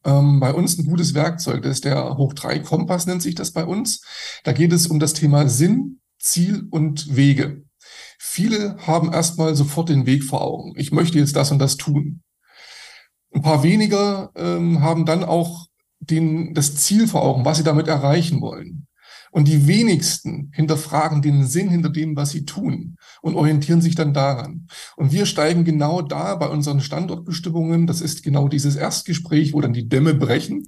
ähm, 0.06 0.40
bei 0.40 0.54
uns 0.54 0.78
ein 0.78 0.86
gutes 0.86 1.14
Werkzeug. 1.14 1.64
Das 1.64 1.74
ist 1.74 1.86
der 1.86 2.18
Hoch 2.18 2.34
3 2.34 2.60
Kompass, 2.60 3.06
nennt 3.06 3.22
sich 3.22 3.36
das 3.36 3.52
bei 3.52 3.66
uns. 3.66 4.04
Da 4.44 4.52
geht 4.52 4.74
es 4.74 4.88
um 4.88 5.00
das 5.00 5.14
Thema 5.14 5.48
Sinn, 5.48 6.00
Ziel 6.20 6.68
und 6.70 7.16
Wege. 7.16 7.64
Viele 8.20 8.78
haben 8.88 9.12
erstmal 9.12 9.56
sofort 9.56 9.90
den 9.90 10.06
Weg 10.06 10.24
vor 10.24 10.42
Augen. 10.42 10.74
Ich 10.78 10.92
möchte 10.92 11.20
jetzt 11.20 11.36
das 11.36 11.52
und 11.52 11.60
das 11.60 11.78
tun. 11.78 12.22
Ein 13.34 13.42
paar 13.42 13.64
weniger 13.64 14.32
ähm, 14.36 14.82
haben 14.82 15.06
dann 15.06 15.24
auch 15.24 15.68
den, 16.00 16.54
das 16.54 16.76
Ziel 16.76 17.08
vor 17.08 17.24
Augen, 17.24 17.46
was 17.46 17.58
sie 17.58 17.64
damit 17.64 17.88
erreichen 17.88 18.42
wollen. 18.42 18.88
Und 19.32 19.48
die 19.48 19.68
wenigsten 19.68 20.52
hinterfragen 20.54 21.22
den 21.22 21.46
Sinn 21.46 21.70
hinter 21.70 21.90
dem, 21.90 22.16
was 22.16 22.30
sie 22.30 22.46
tun 22.46 22.98
und 23.24 23.36
orientieren 23.36 23.82
sich 23.82 23.96
dann 23.96 24.14
daran. 24.14 24.68
Und 24.98 25.14
wir 25.14 25.26
steigen 25.26 25.64
genau 25.64 26.02
da 26.02 26.36
bei 26.36 26.50
unseren 26.50 26.82
Standortbestimmungen, 26.82 27.88
das 27.88 28.02
ist 28.02 28.22
genau 28.22 28.50
dieses 28.50 28.76
Erstgespräch, 28.76 29.54
wo 29.54 29.62
dann 29.62 29.72
die 29.72 29.88
Dämme 29.88 30.14
brechen, 30.14 30.68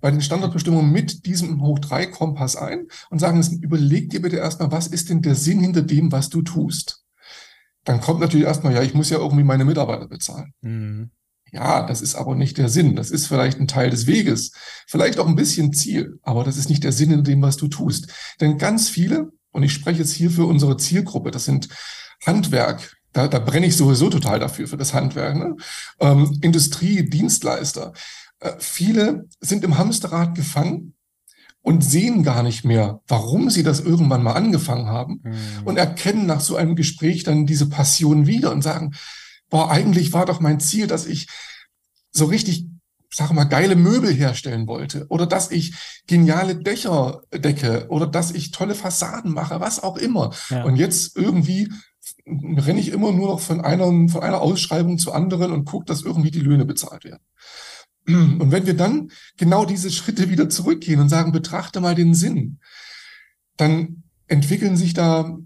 bei 0.00 0.10
den 0.10 0.20
Standortbestimmungen 0.20 0.90
mit 0.90 1.24
diesem 1.24 1.62
Hoch-3-Kompass 1.62 2.56
ein 2.56 2.88
und 3.10 3.20
sagen, 3.20 3.40
überleg 3.62 4.10
dir 4.10 4.20
bitte 4.20 4.36
erstmal, 4.36 4.72
was 4.72 4.88
ist 4.88 5.08
denn 5.08 5.22
der 5.22 5.36
Sinn 5.36 5.60
hinter 5.60 5.82
dem, 5.82 6.10
was 6.10 6.28
du 6.30 6.42
tust? 6.42 7.04
Dann 7.84 8.00
kommt 8.00 8.18
natürlich 8.18 8.46
erstmal, 8.46 8.74
ja, 8.74 8.82
ich 8.82 8.94
muss 8.94 9.10
ja 9.10 9.18
irgendwie 9.18 9.44
meine 9.44 9.64
Mitarbeiter 9.64 10.08
bezahlen. 10.08 10.52
Mhm. 10.62 11.10
Ja, 11.52 11.86
das 11.86 12.02
ist 12.02 12.16
aber 12.16 12.34
nicht 12.34 12.58
der 12.58 12.68
Sinn. 12.68 12.96
Das 12.96 13.12
ist 13.12 13.28
vielleicht 13.28 13.60
ein 13.60 13.68
Teil 13.68 13.90
des 13.90 14.08
Weges, 14.08 14.50
vielleicht 14.88 15.20
auch 15.20 15.28
ein 15.28 15.36
bisschen 15.36 15.72
Ziel, 15.72 16.18
aber 16.22 16.42
das 16.42 16.56
ist 16.56 16.68
nicht 16.68 16.82
der 16.82 16.90
Sinn 16.90 17.12
in 17.12 17.22
dem, 17.22 17.40
was 17.40 17.56
du 17.56 17.68
tust. 17.68 18.08
Denn 18.40 18.58
ganz 18.58 18.88
viele, 18.88 19.30
und 19.54 19.62
ich 19.62 19.72
spreche 19.72 20.00
jetzt 20.00 20.12
hier 20.12 20.30
für 20.30 20.44
unsere 20.46 20.76
Zielgruppe, 20.76 21.30
das 21.30 21.44
sind 21.44 21.68
Handwerk, 22.26 22.96
da, 23.12 23.28
da 23.28 23.38
brenne 23.38 23.66
ich 23.66 23.76
sowieso 23.76 24.10
total 24.10 24.40
dafür, 24.40 24.66
für 24.66 24.76
das 24.76 24.92
Handwerk, 24.92 25.36
ne? 25.36 25.56
ähm, 26.00 26.38
Industrie, 26.42 27.08
Dienstleister. 27.08 27.92
Äh, 28.40 28.52
viele 28.58 29.28
sind 29.40 29.62
im 29.62 29.78
Hamsterrad 29.78 30.34
gefangen 30.34 30.94
und 31.62 31.84
sehen 31.84 32.24
gar 32.24 32.42
nicht 32.42 32.64
mehr, 32.64 33.00
warum 33.06 33.48
sie 33.48 33.62
das 33.62 33.80
irgendwann 33.80 34.24
mal 34.24 34.32
angefangen 34.32 34.88
haben 34.88 35.20
mhm. 35.22 35.36
und 35.64 35.76
erkennen 35.76 36.26
nach 36.26 36.40
so 36.40 36.56
einem 36.56 36.74
Gespräch 36.74 37.22
dann 37.22 37.46
diese 37.46 37.68
Passion 37.68 38.26
wieder 38.26 38.50
und 38.50 38.62
sagen, 38.62 38.94
boah, 39.48 39.70
eigentlich 39.70 40.12
war 40.12 40.26
doch 40.26 40.40
mein 40.40 40.58
Ziel, 40.58 40.88
dass 40.88 41.06
ich 41.06 41.28
so 42.10 42.24
richtig, 42.24 42.66
sag 43.14 43.32
mal, 43.32 43.44
geile 43.44 43.76
Möbel 43.76 44.12
herstellen 44.12 44.66
wollte 44.66 45.06
oder 45.08 45.26
dass 45.26 45.50
ich 45.50 45.74
geniale 46.06 46.56
Dächer 46.56 47.22
decke 47.32 47.86
oder 47.88 48.06
dass 48.06 48.32
ich 48.32 48.50
tolle 48.50 48.74
Fassaden 48.74 49.32
mache, 49.32 49.60
was 49.60 49.82
auch 49.82 49.96
immer. 49.96 50.32
Ja. 50.50 50.64
Und 50.64 50.76
jetzt 50.76 51.16
irgendwie 51.16 51.70
renne 52.26 52.80
ich 52.80 52.90
immer 52.90 53.12
nur 53.12 53.28
noch 53.28 53.40
von 53.40 53.60
einer, 53.60 53.86
von 54.08 54.22
einer 54.22 54.40
Ausschreibung 54.40 54.98
zur 54.98 55.14
anderen 55.14 55.52
und 55.52 55.64
gucke, 55.64 55.86
dass 55.86 56.02
irgendwie 56.02 56.30
die 56.30 56.40
Löhne 56.40 56.64
bezahlt 56.64 57.04
werden. 57.04 57.22
Und 58.06 58.52
wenn 58.52 58.66
wir 58.66 58.76
dann 58.76 59.10
genau 59.38 59.64
diese 59.64 59.90
Schritte 59.90 60.28
wieder 60.28 60.50
zurückgehen 60.50 61.00
und 61.00 61.08
sagen, 61.08 61.32
betrachte 61.32 61.80
mal 61.80 61.94
den 61.94 62.14
Sinn, 62.14 62.58
dann 63.56 64.02
entwickeln 64.26 64.76
sich 64.76 64.92
da 64.92 65.38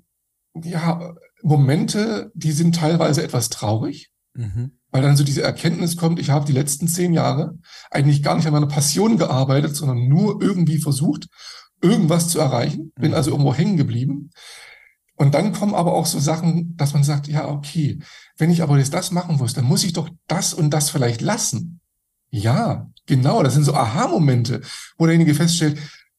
ja 0.60 1.14
Momente, 1.42 2.32
die 2.34 2.52
sind 2.52 2.75
teilweise 2.75 3.22
etwas 3.22 3.48
traurig, 3.48 4.10
mhm. 4.34 4.77
Weil 4.90 5.02
dann 5.02 5.16
so 5.16 5.25
diese 5.25 5.42
Erkenntnis 5.42 5.97
kommt, 5.97 6.18
ich 6.18 6.30
habe 6.30 6.47
die 6.47 6.52
letzten 6.52 6.88
zehn 6.88 7.12
Jahre 7.12 7.59
eigentlich 7.90 8.23
gar 8.23 8.37
nicht 8.37 8.47
an 8.47 8.52
meiner 8.52 8.66
Passion 8.66 9.18
gearbeitet, 9.18 9.76
sondern 9.76 10.09
nur 10.09 10.40
irgendwie 10.40 10.78
versucht, 10.78 11.28
irgendwas 11.80 12.28
zu 12.28 12.38
erreichen, 12.38 12.92
bin 12.97 13.11
mhm. 13.11 13.16
also 13.16 13.30
irgendwo 13.30 13.54
hängen 13.54 13.76
geblieben. 13.76 14.30
Und 15.16 15.35
dann 15.35 15.52
kommen 15.52 15.75
aber 15.75 15.95
auch 15.95 16.07
so 16.07 16.18
Sachen, 16.21 16.76
dass 16.76 16.95
man 16.95 17.02
sagt, 17.02 17.26
ja, 17.26 17.49
okay, 17.49 17.99
wenn 18.37 18.50
ich 18.50 18.62
aber 18.62 18.78
jetzt 18.78 18.95
das 18.95 19.11
machen 19.11 19.37
muss, 19.37 19.52
dann 19.52 19.64
muss 19.64 19.85
ich 19.85 19.92
doch 19.92 20.09
das 20.28 20.54
und 20.54 20.71
das 20.71 20.90
vielleicht 20.90 21.21
lassen. 21.21 21.80
Ja, 22.30 22.88
genau, 23.07 23.42
das 23.42 23.54
sind 23.54 23.64
so 23.64 23.75
Aha-Momente, 23.75 24.61
wo 24.97 25.07
derjenige 25.07 25.35
feststellt, 25.35 25.78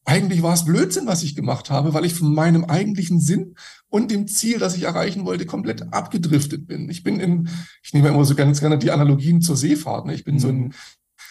eigentlich 0.10 0.42
war 0.42 0.56
es 0.56 0.66
Blödsinn, 0.66 1.06
was 1.06 1.22
ich 1.22 1.36
gemacht 1.36 1.70
habe, 1.70 1.94
weil 1.94 2.04
ich 2.04 2.16
von 2.16 2.34
meinem 2.34 2.66
eigentlichen 2.66 3.20
Sinn 3.20 3.54
und 3.90 4.10
dem 4.10 4.28
Ziel, 4.28 4.58
das 4.58 4.76
ich 4.76 4.84
erreichen 4.84 5.24
wollte, 5.24 5.46
komplett 5.46 5.94
abgedriftet 5.94 6.66
bin. 6.66 6.90
Ich 6.90 7.04
bin 7.04 7.20
in, 7.20 7.50
ich 7.84 7.94
nehme 7.94 8.08
immer 8.08 8.26
so 8.26 8.34
ganz 8.34 8.60
gerne 8.60 8.80
die 8.80 8.90
Analogien 8.90 9.40
zur 9.42 9.56
Seefahrt. 9.56 10.08
Ne? 10.08 10.16
Ich 10.16 10.24
bin 10.24 10.36
mhm. 10.36 10.40
so 10.40 10.48
ein 10.48 10.74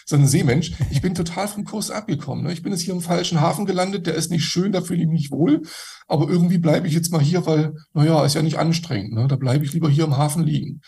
so 0.06 0.16
ein 0.16 0.26
Seemensch. 0.26 0.72
Ich 0.90 1.02
bin 1.02 1.14
total 1.14 1.48
vom 1.48 1.64
Kurs 1.64 1.90
abgekommen. 1.90 2.44
Ne? 2.44 2.52
Ich 2.52 2.62
bin 2.62 2.72
jetzt 2.72 2.80
hier 2.80 2.94
im 2.94 3.02
falschen 3.02 3.42
Hafen 3.42 3.66
gelandet, 3.66 4.06
der 4.06 4.14
ist 4.14 4.30
nicht 4.30 4.44
schön, 4.44 4.72
da 4.72 4.80
fühle 4.80 5.02
ich 5.02 5.08
mich 5.08 5.30
wohl. 5.30 5.62
Aber 6.06 6.30
irgendwie 6.30 6.56
bleibe 6.56 6.86
ich 6.86 6.94
jetzt 6.94 7.12
mal 7.12 7.20
hier, 7.20 7.44
weil, 7.44 7.74
naja, 7.92 8.24
ist 8.24 8.34
ja 8.34 8.42
nicht 8.42 8.58
anstrengend. 8.58 9.12
Ne? 9.12 9.28
Da 9.28 9.36
bleibe 9.36 9.66
ich 9.66 9.74
lieber 9.74 9.90
hier 9.90 10.04
im 10.04 10.16
Hafen 10.16 10.44
liegen. 10.44 10.80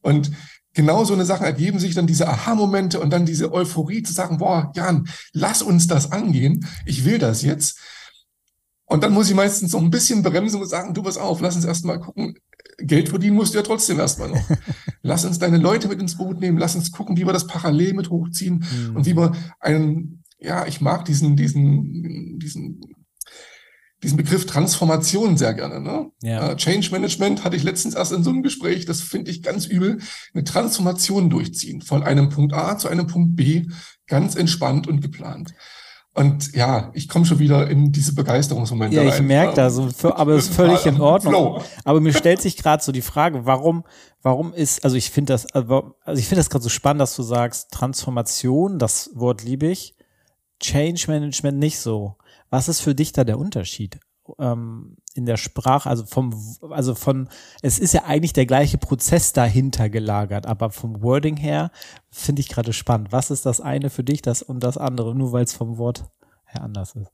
Und 0.00 0.32
genau 0.74 1.04
so 1.04 1.14
eine 1.14 1.24
Sache 1.24 1.44
ergeben 1.44 1.78
sich 1.78 1.94
dann 1.94 2.06
diese 2.06 2.28
Aha-Momente 2.28 3.00
und 3.00 3.10
dann 3.10 3.24
diese 3.24 3.52
Euphorie 3.52 4.02
zu 4.02 4.12
sagen, 4.12 4.38
boah, 4.38 4.70
Jan, 4.74 5.08
lass 5.32 5.62
uns 5.62 5.86
das 5.86 6.12
angehen. 6.12 6.66
Ich 6.84 7.04
will 7.04 7.18
das 7.18 7.42
jetzt. 7.42 7.78
Und 8.86 9.02
dann 9.02 9.14
muss 9.14 9.30
ich 9.30 9.34
meistens 9.34 9.70
so 9.70 9.78
ein 9.78 9.90
bisschen 9.90 10.22
bremsen 10.22 10.60
und 10.60 10.68
sagen, 10.68 10.92
du 10.92 11.02
pass 11.02 11.16
auf, 11.16 11.40
lass 11.40 11.56
uns 11.56 11.64
erstmal 11.64 12.00
gucken. 12.00 12.34
Geld 12.78 13.08
verdienen 13.08 13.36
musst 13.36 13.54
du 13.54 13.58
ja 13.58 13.64
trotzdem 13.64 13.98
erstmal 13.98 14.28
noch. 14.28 14.42
lass 15.02 15.24
uns 15.24 15.38
deine 15.38 15.58
Leute 15.58 15.88
mit 15.88 16.00
ins 16.00 16.16
Boot 16.16 16.40
nehmen, 16.40 16.58
lass 16.58 16.74
uns 16.74 16.92
gucken, 16.92 17.16
wie 17.16 17.24
wir 17.24 17.32
das 17.32 17.46
parallel 17.46 17.94
mit 17.94 18.10
hochziehen 18.10 18.64
mhm. 18.88 18.96
und 18.96 19.06
wie 19.06 19.16
wir 19.16 19.32
einen, 19.60 20.22
ja, 20.38 20.66
ich 20.66 20.80
mag 20.80 21.04
diesen, 21.04 21.36
diesen, 21.36 22.38
diesen 22.38 22.80
diesen 24.04 24.16
Begriff 24.16 24.46
Transformation 24.46 25.36
sehr 25.36 25.54
gerne. 25.54 25.80
Ne? 25.80 26.10
Ja. 26.22 26.52
Uh, 26.52 26.54
Change 26.54 26.90
Management 26.92 27.42
hatte 27.42 27.56
ich 27.56 27.62
letztens 27.62 27.94
erst 27.94 28.12
in 28.12 28.22
so 28.22 28.30
einem 28.30 28.42
Gespräch, 28.42 28.84
das 28.84 29.00
finde 29.00 29.30
ich 29.30 29.42
ganz 29.42 29.66
übel, 29.66 29.98
eine 30.32 30.44
Transformation 30.44 31.30
durchziehen 31.30 31.82
von 31.82 32.02
einem 32.02 32.28
Punkt 32.28 32.52
A 32.52 32.78
zu 32.78 32.88
einem 32.88 33.06
Punkt 33.06 33.34
B, 33.34 33.66
ganz 34.06 34.36
entspannt 34.36 34.86
und 34.86 35.00
geplant. 35.00 35.54
Und 36.16 36.54
ja, 36.54 36.92
ich 36.94 37.08
komme 37.08 37.26
schon 37.26 37.40
wieder 37.40 37.68
in 37.68 37.90
diese 37.90 38.14
Begeisterungsmomente. 38.14 38.96
Ja, 38.96 39.02
ich 39.02 39.20
merke 39.20 39.56
das, 39.56 40.04
aber 40.04 40.34
es 40.34 40.44
ist 40.44 40.54
völlig 40.54 40.86
in 40.86 41.00
Ordnung. 41.00 41.60
Aber 41.84 42.00
mir 42.00 42.12
stellt 42.12 42.40
sich 42.40 42.56
gerade 42.56 42.84
so 42.84 42.92
die 42.92 43.02
Frage, 43.02 43.46
warum, 43.46 43.82
warum 44.22 44.54
ist, 44.54 44.84
also 44.84 44.96
ich 44.96 45.10
finde 45.10 45.32
das, 45.32 45.46
also 45.52 45.92
ich 46.14 46.28
finde 46.28 46.36
das 46.40 46.50
gerade 46.50 46.62
so 46.62 46.68
spannend, 46.68 47.00
dass 47.00 47.16
du 47.16 47.24
sagst, 47.24 47.72
Transformation, 47.72 48.78
das 48.78 49.10
Wort 49.14 49.42
liebe 49.42 49.66
ich, 49.66 49.96
Change 50.60 51.06
Management 51.08 51.58
nicht 51.58 51.80
so. 51.80 52.16
Was 52.54 52.68
ist 52.68 52.82
für 52.82 52.94
dich 52.94 53.10
da 53.10 53.24
der 53.24 53.36
Unterschied? 53.36 53.98
Ähm, 54.38 54.96
in 55.14 55.26
der 55.26 55.36
Sprache, 55.36 55.90
also 55.90 56.06
vom, 56.06 56.32
also 56.70 56.94
von, 56.94 57.28
es 57.62 57.80
ist 57.80 57.94
ja 57.94 58.04
eigentlich 58.04 58.32
der 58.32 58.46
gleiche 58.46 58.78
Prozess 58.78 59.32
dahinter 59.32 59.88
gelagert, 59.88 60.46
aber 60.46 60.70
vom 60.70 61.02
Wording 61.02 61.36
her 61.36 61.72
finde 62.12 62.38
ich 62.38 62.48
gerade 62.48 62.72
spannend. 62.72 63.10
Was 63.10 63.32
ist 63.32 63.44
das 63.44 63.60
eine 63.60 63.90
für 63.90 64.04
dich, 64.04 64.22
das 64.22 64.40
und 64.40 64.62
das 64.62 64.78
andere, 64.78 65.16
nur 65.16 65.32
weil 65.32 65.42
es 65.42 65.52
vom 65.52 65.78
Wort 65.78 66.04
her 66.44 66.62
anders 66.62 66.94
ist? 66.94 67.10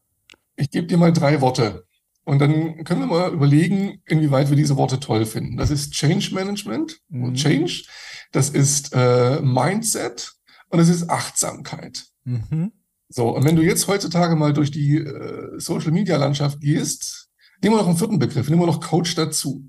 Ich 0.57 0.71
gebe 0.71 0.87
dir 0.87 0.99
mal 0.99 1.11
drei 1.11 1.41
Worte. 1.41 1.87
Und 2.25 2.39
dann 2.39 2.85
können 2.85 3.01
wir 3.01 3.07
mal 3.07 3.33
überlegen, 3.33 4.03
inwieweit 4.05 4.51
wir 4.51 4.57
diese 4.59 4.77
Worte 4.77 5.01
toll 5.01 5.25
finden. 5.25 5.57
Das 5.57 5.71
ist 5.71 5.93
Change 5.93 6.35
Management, 6.35 7.01
mhm. 7.09 7.33
Change. 7.33 7.85
Das 8.31 8.51
ist 8.51 8.93
äh, 8.93 9.41
Mindset 9.41 10.35
und 10.69 10.81
das 10.81 10.91
ist 10.91 11.09
Achtsamkeit. 11.09 12.05
Mhm. 12.25 12.73
So, 13.13 13.29
und 13.37 13.45
wenn 13.45 13.57
du 13.57 13.63
jetzt 13.63 13.89
heutzutage 13.89 14.37
mal 14.37 14.53
durch 14.53 14.71
die 14.71 14.97
äh, 14.97 15.59
Social 15.59 15.91
Media 15.91 16.17
Landschaft 16.17 16.61
gehst, 16.61 17.29
nehmen 17.63 17.75
wir 17.75 17.81
noch 17.81 17.89
einen 17.89 17.99
vierten 17.99 18.19
Begriff, 18.19 18.49
nehmen 18.49 18.63
wir 18.63 18.67
noch 18.67 18.81
Coach 18.81 19.15
dazu. 19.17 19.69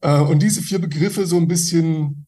Äh, 0.00 0.18
und 0.18 0.40
diese 0.42 0.62
vier 0.62 0.80
Begriffe 0.80 1.26
so 1.26 1.36
ein 1.36 1.46
bisschen 1.46 2.26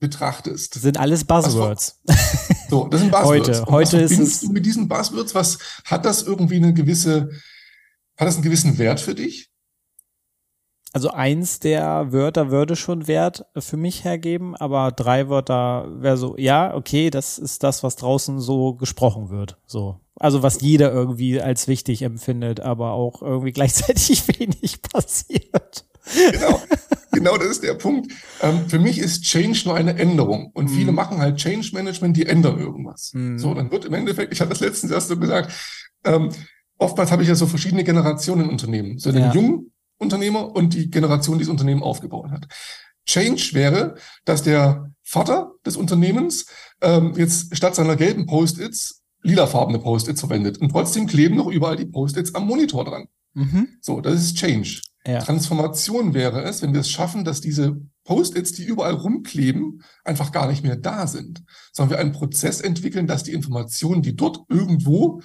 betrachtest. 0.00 0.74
Das 0.74 0.82
sind 0.82 0.98
alles 0.98 1.24
Buzzwords. 1.24 2.00
Was, 2.04 2.68
so, 2.68 2.88
das 2.88 3.00
sind 3.00 3.12
Buzzwords. 3.12 3.48
Heute, 3.48 3.66
heute 3.70 3.98
ist 3.98 4.18
es. 4.18 4.40
Du 4.40 4.50
mit 4.50 4.66
diesen 4.66 4.88
Buzzwords, 4.88 5.34
was 5.34 5.58
hat 5.84 6.04
das 6.04 6.24
irgendwie 6.24 6.56
eine 6.56 6.74
gewisse 6.74 7.30
hat 8.16 8.28
das 8.28 8.34
einen 8.36 8.44
gewissen 8.44 8.78
Wert 8.78 9.00
für 9.00 9.14
dich? 9.14 9.50
Also 10.94 11.10
eins 11.10 11.58
der 11.58 12.12
Wörter 12.12 12.52
würde 12.52 12.76
schon 12.76 13.08
Wert 13.08 13.46
für 13.58 13.76
mich 13.76 14.04
hergeben, 14.04 14.54
aber 14.54 14.92
drei 14.92 15.28
Wörter 15.28 15.88
wäre 16.00 16.16
so, 16.16 16.36
ja, 16.38 16.72
okay, 16.72 17.10
das 17.10 17.36
ist 17.36 17.64
das, 17.64 17.82
was 17.82 17.96
draußen 17.96 18.38
so 18.38 18.74
gesprochen 18.74 19.28
wird. 19.28 19.58
So. 19.66 19.98
Also 20.14 20.44
was 20.44 20.60
jeder 20.60 20.92
irgendwie 20.92 21.40
als 21.40 21.66
wichtig 21.66 22.02
empfindet, 22.02 22.60
aber 22.60 22.92
auch 22.92 23.22
irgendwie 23.22 23.50
gleichzeitig 23.52 24.22
wenig 24.38 24.82
passiert. 24.82 25.84
Genau, 26.30 26.62
genau 27.10 27.36
das 27.38 27.48
ist 27.48 27.64
der 27.64 27.74
Punkt. 27.74 28.12
Ähm, 28.40 28.68
für 28.68 28.78
mich 28.78 29.00
ist 29.00 29.24
Change 29.24 29.62
nur 29.64 29.74
eine 29.74 29.98
Änderung. 29.98 30.52
Und 30.54 30.68
viele 30.68 30.92
mm. 30.92 30.94
machen 30.94 31.18
halt 31.18 31.38
Change 31.38 31.70
Management, 31.72 32.16
die 32.16 32.26
ändern 32.26 32.60
irgendwas. 32.60 33.10
Mm. 33.14 33.38
So, 33.38 33.52
dann 33.52 33.72
wird 33.72 33.84
im 33.84 33.94
Endeffekt, 33.94 34.32
ich 34.32 34.40
habe 34.40 34.50
das 34.50 34.60
letztens 34.60 34.92
erst 34.92 35.08
so 35.08 35.16
gesagt, 35.16 35.52
ähm, 36.04 36.30
oftmals 36.78 37.10
habe 37.10 37.24
ich 37.24 37.28
ja 37.28 37.34
so 37.34 37.48
verschiedene 37.48 37.82
Generationen 37.82 38.44
in 38.44 38.50
Unternehmen. 38.50 39.00
So 39.00 39.10
den 39.10 39.22
ja. 39.22 39.32
jungen 39.32 39.72
Unternehmer 39.98 40.54
und 40.54 40.74
die 40.74 40.90
Generation, 40.90 41.38
die 41.38 41.44
das 41.44 41.50
Unternehmen 41.50 41.82
aufgebaut 41.82 42.30
hat. 42.30 42.46
Change 43.06 43.50
wäre, 43.52 43.96
dass 44.24 44.42
der 44.42 44.90
Vater 45.02 45.52
des 45.64 45.76
Unternehmens 45.76 46.46
ähm, 46.80 47.14
jetzt 47.16 47.54
statt 47.56 47.74
seiner 47.74 47.96
gelben 47.96 48.26
Post-its 48.26 49.02
lilafarbene 49.22 49.78
Post-its 49.78 50.20
verwendet. 50.20 50.58
Und 50.58 50.70
trotzdem 50.70 51.06
kleben 51.06 51.36
noch 51.36 51.48
überall 51.48 51.76
die 51.76 51.86
Post-its 51.86 52.34
am 52.34 52.46
Monitor 52.46 52.84
dran. 52.84 53.06
Mhm. 53.32 53.68
So, 53.80 54.00
das 54.00 54.14
ist 54.14 54.36
Change. 54.36 54.80
Ja. 55.06 55.20
Transformation 55.20 56.14
wäre 56.14 56.42
es, 56.44 56.62
wenn 56.62 56.72
wir 56.72 56.80
es 56.80 56.90
schaffen, 56.90 57.24
dass 57.24 57.40
diese 57.40 57.80
Post-its, 58.04 58.52
die 58.52 58.64
überall 58.64 58.94
rumkleben, 58.94 59.82
einfach 60.04 60.32
gar 60.32 60.46
nicht 60.46 60.62
mehr 60.62 60.76
da 60.76 61.06
sind, 61.06 61.42
sondern 61.72 61.96
wir 61.96 61.98
einen 61.98 62.12
Prozess 62.12 62.60
entwickeln, 62.60 63.06
dass 63.06 63.22
die 63.22 63.32
Informationen, 63.32 64.02
die 64.02 64.16
dort 64.16 64.40
irgendwo 64.48 65.20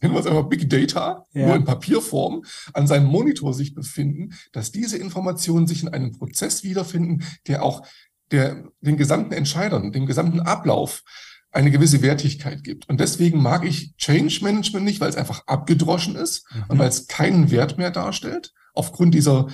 nennen 0.00 0.14
wir 0.14 0.20
es 0.20 0.26
einfach 0.26 0.48
Big 0.48 0.68
Data, 0.68 1.26
ja. 1.32 1.46
nur 1.46 1.56
in 1.56 1.64
Papierform, 1.64 2.44
an 2.72 2.86
seinem 2.86 3.06
Monitor 3.06 3.54
sich 3.54 3.74
befinden, 3.74 4.34
dass 4.52 4.72
diese 4.72 4.98
Informationen 4.98 5.66
sich 5.66 5.82
in 5.82 5.88
einem 5.88 6.12
Prozess 6.12 6.62
wiederfinden, 6.64 7.24
der 7.46 7.62
auch 7.62 7.86
der, 8.30 8.64
den 8.80 8.96
gesamten 8.96 9.32
Entscheidern, 9.32 9.92
dem 9.92 10.06
gesamten 10.06 10.40
Ablauf 10.40 11.02
eine 11.50 11.70
gewisse 11.70 12.02
Wertigkeit 12.02 12.62
gibt. 12.62 12.88
Und 12.88 13.00
deswegen 13.00 13.40
mag 13.40 13.64
ich 13.64 13.96
Change 13.96 14.40
Management 14.42 14.84
nicht, 14.84 15.00
weil 15.00 15.08
es 15.08 15.16
einfach 15.16 15.42
abgedroschen 15.46 16.14
ist 16.14 16.44
mhm. 16.52 16.64
und 16.68 16.78
weil 16.78 16.88
es 16.88 17.06
keinen 17.06 17.50
Wert 17.50 17.78
mehr 17.78 17.90
darstellt, 17.90 18.52
aufgrund 18.74 19.14
dieser 19.14 19.48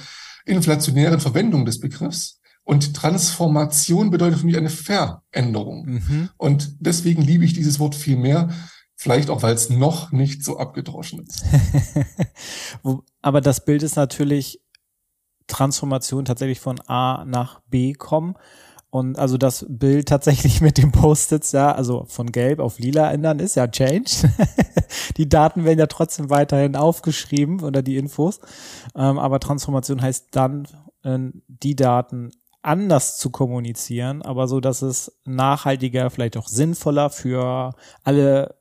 inflationären 0.44 1.20
Verwendung 1.20 1.64
des 1.64 1.80
Begriffs. 1.80 2.40
Und 2.64 2.96
Transformation 2.96 4.10
bedeutet 4.10 4.40
für 4.40 4.46
mich 4.46 4.56
eine 4.56 4.70
Veränderung. 4.70 5.86
Mhm. 5.86 6.28
Und 6.36 6.76
deswegen 6.80 7.22
liebe 7.22 7.44
ich 7.44 7.52
dieses 7.52 7.78
Wort 7.78 7.94
viel 7.94 8.16
mehr, 8.16 8.48
Vielleicht 8.96 9.28
auch, 9.30 9.42
weil 9.42 9.54
es 9.54 9.70
noch 9.70 10.12
nicht 10.12 10.44
so 10.44 10.58
abgedroschen 10.58 11.26
ist. 11.26 11.44
Aber 13.22 13.40
das 13.40 13.64
Bild 13.64 13.82
ist 13.82 13.96
natürlich 13.96 14.62
Transformation 15.46 16.24
tatsächlich 16.24 16.60
von 16.60 16.80
A 16.86 17.24
nach 17.24 17.60
B 17.68 17.92
kommen. 17.92 18.34
Und 18.90 19.18
also 19.18 19.36
das 19.36 19.66
Bild 19.68 20.08
tatsächlich 20.08 20.60
mit 20.60 20.78
dem 20.78 20.92
Post-its, 20.92 21.50
ja, 21.50 21.72
also 21.72 22.04
von 22.06 22.30
gelb 22.30 22.60
auf 22.60 22.78
lila 22.78 23.10
ändern, 23.10 23.40
ist 23.40 23.56
ja 23.56 23.66
Change. 23.66 24.30
die 25.16 25.28
Daten 25.28 25.64
werden 25.64 25.80
ja 25.80 25.88
trotzdem 25.88 26.30
weiterhin 26.30 26.76
aufgeschrieben 26.76 27.60
oder 27.60 27.82
die 27.82 27.96
Infos. 27.96 28.38
Ähm, 28.94 29.18
aber 29.18 29.40
Transformation 29.40 30.00
heißt 30.00 30.28
dann, 30.30 30.68
äh, 31.02 31.18
die 31.48 31.74
Daten 31.74 32.30
anders 32.62 33.18
zu 33.18 33.30
kommunizieren, 33.30 34.22
aber 34.22 34.46
so, 34.48 34.60
dass 34.60 34.80
es 34.80 35.20
nachhaltiger, 35.24 36.08
vielleicht 36.08 36.36
auch 36.36 36.48
sinnvoller 36.48 37.10
für 37.10 37.74
alle 38.04 38.54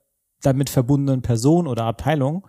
damit 0.46 0.70
verbundenen 0.70 1.22
Person 1.22 1.66
oder 1.66 1.84
Abteilung 1.84 2.46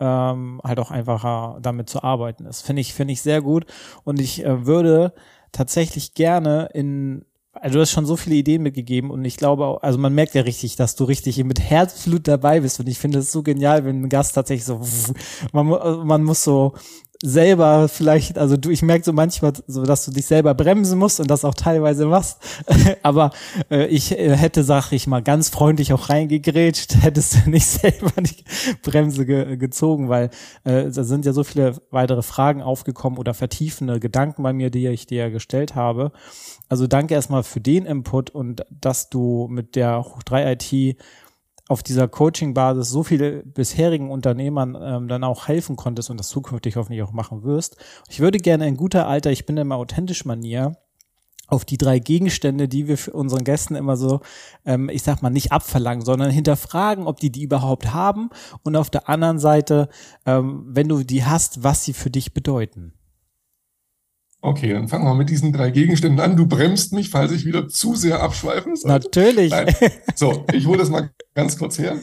ähm, 0.00 0.60
halt 0.64 0.78
auch 0.78 0.90
einfacher 0.90 1.58
damit 1.60 1.88
zu 1.88 2.02
arbeiten 2.02 2.46
ist. 2.46 2.62
Finde 2.62 2.80
ich, 2.80 2.94
finde 2.94 3.12
ich 3.12 3.22
sehr 3.22 3.42
gut. 3.42 3.66
Und 4.04 4.20
ich 4.20 4.44
äh, 4.44 4.66
würde 4.66 5.12
tatsächlich 5.52 6.14
gerne 6.14 6.68
in 6.72 7.24
also 7.60 7.74
du 7.74 7.80
hast 7.80 7.90
schon 7.90 8.06
so 8.06 8.16
viele 8.16 8.36
Ideen 8.36 8.62
mitgegeben 8.62 9.10
und 9.10 9.24
ich 9.24 9.36
glaube, 9.36 9.82
also 9.82 9.98
man 9.98 10.14
merkt 10.14 10.34
ja 10.34 10.42
richtig, 10.42 10.76
dass 10.76 10.94
du 10.94 11.02
richtig 11.04 11.42
mit 11.44 11.60
Herzblut 11.60 12.28
dabei 12.28 12.60
bist 12.60 12.78
und 12.78 12.88
ich 12.88 12.98
finde 12.98 13.18
es 13.18 13.32
so 13.32 13.42
genial, 13.42 13.84
wenn 13.84 14.02
ein 14.02 14.08
Gast 14.08 14.34
tatsächlich 14.34 14.64
so, 14.64 14.80
man, 15.52 15.66
man 16.06 16.22
muss 16.22 16.44
so 16.44 16.74
selber 17.22 17.88
vielleicht, 17.88 18.38
also 18.38 18.56
du, 18.56 18.70
ich 18.70 18.82
merke 18.82 19.04
so 19.04 19.12
manchmal 19.12 19.52
so, 19.66 19.82
dass 19.82 20.04
du 20.04 20.12
dich 20.12 20.26
selber 20.26 20.54
bremsen 20.54 20.98
musst 20.98 21.18
und 21.18 21.28
das 21.28 21.44
auch 21.44 21.54
teilweise 21.54 22.06
machst. 22.06 22.38
Aber 23.02 23.32
äh, 23.70 23.86
ich 23.86 24.16
äh, 24.16 24.36
hätte, 24.36 24.62
sag 24.62 24.92
ich 24.92 25.06
mal, 25.08 25.22
ganz 25.22 25.48
freundlich 25.48 25.92
auch 25.92 26.10
reingegrätscht, 26.10 26.96
hättest 27.02 27.34
du 27.34 27.50
nicht 27.50 27.66
selber 27.66 28.12
die 28.20 28.44
Bremse 28.82 29.26
ge 29.26 29.56
gezogen, 29.56 30.08
weil 30.08 30.30
äh, 30.64 30.90
da 30.90 31.02
sind 31.02 31.24
ja 31.24 31.32
so 31.32 31.42
viele 31.42 31.76
weitere 31.90 32.22
Fragen 32.22 32.62
aufgekommen 32.62 33.18
oder 33.18 33.34
vertiefende 33.34 33.98
Gedanken 33.98 34.42
bei 34.44 34.52
mir, 34.52 34.70
die 34.70 34.86
ich 34.86 35.06
dir 35.06 35.30
gestellt 35.30 35.74
habe. 35.74 36.12
Also 36.68 36.86
danke 36.86 37.14
erstmal 37.14 37.42
für 37.42 37.60
den 37.60 37.84
Input 37.84 38.30
und 38.30 38.64
dass 38.70 39.10
du 39.10 39.48
mit 39.50 39.74
der 39.74 40.04
Hoch 40.04 40.22
3 40.22 40.52
IT 40.52 40.98
auf 41.68 41.82
dieser 41.82 42.08
Coaching-Basis 42.08 42.88
so 42.88 43.02
viele 43.02 43.42
bisherigen 43.44 44.10
Unternehmern 44.10 44.76
ähm, 44.80 45.08
dann 45.08 45.22
auch 45.22 45.48
helfen 45.48 45.76
konntest 45.76 46.10
und 46.10 46.18
das 46.18 46.28
zukünftig 46.28 46.76
hoffentlich 46.76 47.02
auch 47.02 47.12
machen 47.12 47.44
wirst. 47.44 47.76
Ich 48.08 48.20
würde 48.20 48.38
gerne 48.38 48.66
in 48.66 48.76
guter 48.76 49.06
Alter, 49.06 49.30
ich 49.30 49.46
bin 49.46 49.56
immer 49.58 49.76
authentisch 49.76 50.24
Manier, 50.24 50.76
auf 51.48 51.64
die 51.64 51.78
drei 51.78 51.98
Gegenstände, 51.98 52.68
die 52.68 52.88
wir 52.88 52.98
für 52.98 53.12
unseren 53.12 53.42
Gästen 53.42 53.74
immer 53.74 53.96
so, 53.96 54.20
ähm, 54.64 54.88
ich 54.90 55.02
sag 55.02 55.22
mal, 55.22 55.30
nicht 55.30 55.50
abverlangen, 55.50 56.04
sondern 56.04 56.30
hinterfragen, 56.30 57.06
ob 57.06 57.20
die 57.20 57.30
die 57.30 57.42
überhaupt 57.42 57.92
haben 57.92 58.30
und 58.62 58.76
auf 58.76 58.90
der 58.90 59.08
anderen 59.08 59.38
Seite, 59.38 59.88
ähm, 60.26 60.64
wenn 60.68 60.88
du 60.88 61.02
die 61.02 61.24
hast, 61.24 61.64
was 61.64 61.84
sie 61.84 61.94
für 61.94 62.10
dich 62.10 62.34
bedeuten. 62.34 62.92
Okay, 64.40 64.72
dann 64.72 64.86
fangen 64.86 65.04
wir 65.04 65.14
mit 65.14 65.30
diesen 65.30 65.52
drei 65.52 65.70
Gegenständen 65.70 66.20
an. 66.20 66.36
Du 66.36 66.46
bremst 66.46 66.92
mich, 66.92 67.10
falls 67.10 67.32
ich 67.32 67.44
wieder 67.44 67.68
zu 67.68 67.96
sehr 67.96 68.22
abschweifen 68.22 68.76
sollte. 68.76 69.06
Natürlich. 69.06 69.50
Nein. 69.50 69.74
So, 70.14 70.46
ich 70.52 70.66
hole 70.66 70.78
das 70.78 70.90
mal 70.90 71.10
ganz 71.34 71.58
kurz 71.58 71.78
her. 71.78 71.98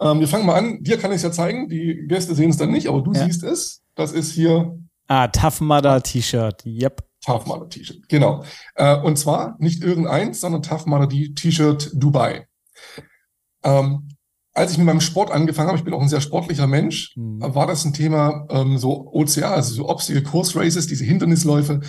Ähm, 0.00 0.20
wir 0.20 0.28
fangen 0.28 0.46
mal 0.46 0.56
an. 0.56 0.82
Dir 0.82 0.96
kann 0.98 1.10
ich 1.10 1.16
es 1.16 1.22
ja 1.24 1.32
zeigen. 1.32 1.68
Die 1.68 2.06
Gäste 2.06 2.34
sehen 2.34 2.50
es 2.50 2.56
dann 2.56 2.70
nicht, 2.70 2.88
aber 2.88 3.02
du 3.02 3.12
ja. 3.12 3.24
siehst 3.24 3.42
es. 3.42 3.82
Das 3.94 4.12
ist 4.12 4.32
hier. 4.32 4.78
Ah, 5.08 5.28
Tough 5.28 5.60
Mudder 5.60 6.02
T-Shirt. 6.02 6.64
Yep. 6.64 7.04
Tough 7.24 7.46
Mudder 7.46 7.68
T-Shirt. 7.68 8.08
Genau. 8.08 8.44
Äh, 8.74 8.96
und 9.00 9.18
zwar 9.18 9.56
nicht 9.58 9.82
irgendeins, 9.82 10.40
sondern 10.40 10.62
Tough 10.62 10.86
Mudder 10.86 11.08
T-Shirt 11.08 11.90
Dubai. 11.94 12.46
Ähm, 13.62 14.08
als 14.54 14.72
ich 14.72 14.78
mit 14.78 14.86
meinem 14.86 15.00
Sport 15.00 15.30
angefangen 15.30 15.68
habe, 15.68 15.78
ich 15.78 15.84
bin 15.84 15.94
auch 15.94 16.02
ein 16.02 16.08
sehr 16.08 16.20
sportlicher 16.20 16.66
Mensch, 16.66 17.14
mhm. 17.16 17.40
war 17.40 17.66
das 17.66 17.84
ein 17.84 17.92
Thema 17.92 18.46
ähm, 18.50 18.78
so 18.78 19.10
OCA, 19.12 19.54
also 19.54 19.74
so 19.74 19.88
Obstacle 19.88 20.22
Course 20.22 20.58
Races, 20.58 20.86
diese 20.86 21.04
Hindernisläufe. 21.04 21.80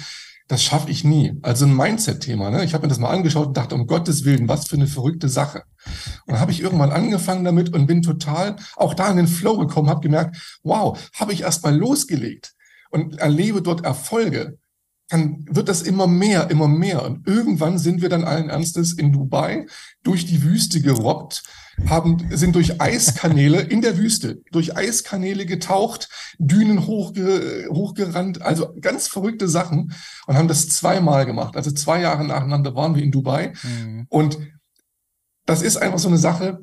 Das 0.48 0.64
schaffe 0.64 0.90
ich 0.90 1.04
nie. 1.04 1.38
Also 1.44 1.66
ein 1.66 1.76
Mindset-Thema. 1.76 2.50
Ne? 2.50 2.64
Ich 2.64 2.74
habe 2.74 2.84
mir 2.84 2.90
das 2.90 2.98
mal 2.98 3.12
angeschaut 3.12 3.48
und 3.48 3.58
dachte, 3.58 3.76
um 3.76 3.86
Gottes 3.86 4.26
Willen, 4.26 4.50
was 4.50 4.68
für 4.68 4.78
eine 4.78 4.88
verrückte 4.88 5.30
Sache. 5.30 5.64
Und 6.26 6.34
dann 6.34 6.40
habe 6.40 6.52
ich 6.52 6.60
irgendwann 6.60 6.92
angefangen 6.92 7.44
damit 7.44 7.72
und 7.72 7.86
bin 7.86 8.02
total 8.02 8.56
auch 8.76 8.96
da 8.96 9.12
in 9.12 9.18
den 9.18 9.28
Flow 9.28 9.60
gekommen, 9.60 9.90
habe 9.90 10.02
gemerkt, 10.02 10.60
wow, 10.64 10.98
habe 11.14 11.34
ich 11.34 11.42
erst 11.42 11.64
mal 11.64 11.76
losgelegt 11.76 12.54
und 12.90 13.20
erlebe 13.20 13.62
dort 13.62 13.86
Erfolge 13.86 14.58
dann 15.10 15.46
wird 15.50 15.70
das 15.70 15.82
immer 15.82 16.08
mehr, 16.08 16.50
immer 16.52 16.68
mehr. 16.68 17.04
Und 17.04 17.28
irgendwann 17.28 17.80
sind 17.80 18.02
wir 18.02 18.10
dann 18.10 18.24
allen 18.24 18.50
Ernstes 18.50 18.94
in 18.94 19.12
Dubai 19.12 19.66
durch 20.04 20.26
die 20.26 20.44
Wüste 20.44 20.82
gerobbt 20.82 21.44
haben, 21.88 22.28
sind 22.32 22.56
durch 22.56 22.82
Eiskanäle 22.82 23.62
in 23.62 23.82
der 23.82 23.98
Wüste, 23.98 24.42
durch 24.52 24.76
Eiskanäle 24.76 25.46
getaucht, 25.46 26.10
Dünen 26.38 26.86
hochge, 26.86 27.68
hochgerannt, 27.70 28.42
also 28.42 28.76
ganz 28.82 29.08
verrückte 29.08 29.48
Sachen 29.48 29.94
und 30.28 30.38
haben 30.38 30.48
das 30.48 30.70
zweimal 30.70 31.26
gemacht. 31.26 31.56
Also 31.56 31.72
zwei 31.72 32.02
Jahre 32.02 32.26
nacheinander 32.26 32.76
waren 32.76 32.96
wir 32.96 33.04
in 33.04 33.12
Dubai. 33.12 33.54
Mhm. 33.64 34.06
Und 34.10 34.38
das 35.46 35.62
ist 35.62 35.78
einfach 35.78 36.00
so 36.00 36.10
eine 36.10 36.18
Sache, 36.18 36.60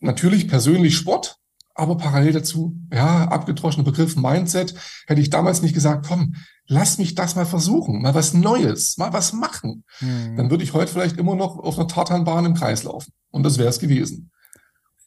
natürlich 0.00 0.48
persönlich 0.48 0.96
Sport, 0.96 1.39
aber 1.80 1.96
parallel 1.96 2.32
dazu, 2.32 2.76
ja, 2.92 3.24
abgedroschener 3.28 3.84
Begriff 3.84 4.16
Mindset, 4.16 4.74
hätte 5.06 5.20
ich 5.20 5.30
damals 5.30 5.62
nicht 5.62 5.74
gesagt, 5.74 6.06
komm, 6.06 6.34
lass 6.66 6.98
mich 6.98 7.14
das 7.14 7.34
mal 7.34 7.46
versuchen, 7.46 8.02
mal 8.02 8.14
was 8.14 8.34
Neues, 8.34 8.96
mal 8.98 9.12
was 9.12 9.32
machen. 9.32 9.84
Hm. 9.98 10.36
Dann 10.36 10.50
würde 10.50 10.62
ich 10.62 10.74
heute 10.74 10.92
vielleicht 10.92 11.16
immer 11.16 11.34
noch 11.34 11.58
auf 11.58 11.78
einer 11.78 11.88
Tartanbahn 11.88 12.46
im 12.46 12.54
Kreis 12.54 12.84
laufen. 12.84 13.12
Und 13.30 13.42
das 13.44 13.58
wäre 13.58 13.68
es 13.68 13.78
gewesen. 13.78 14.30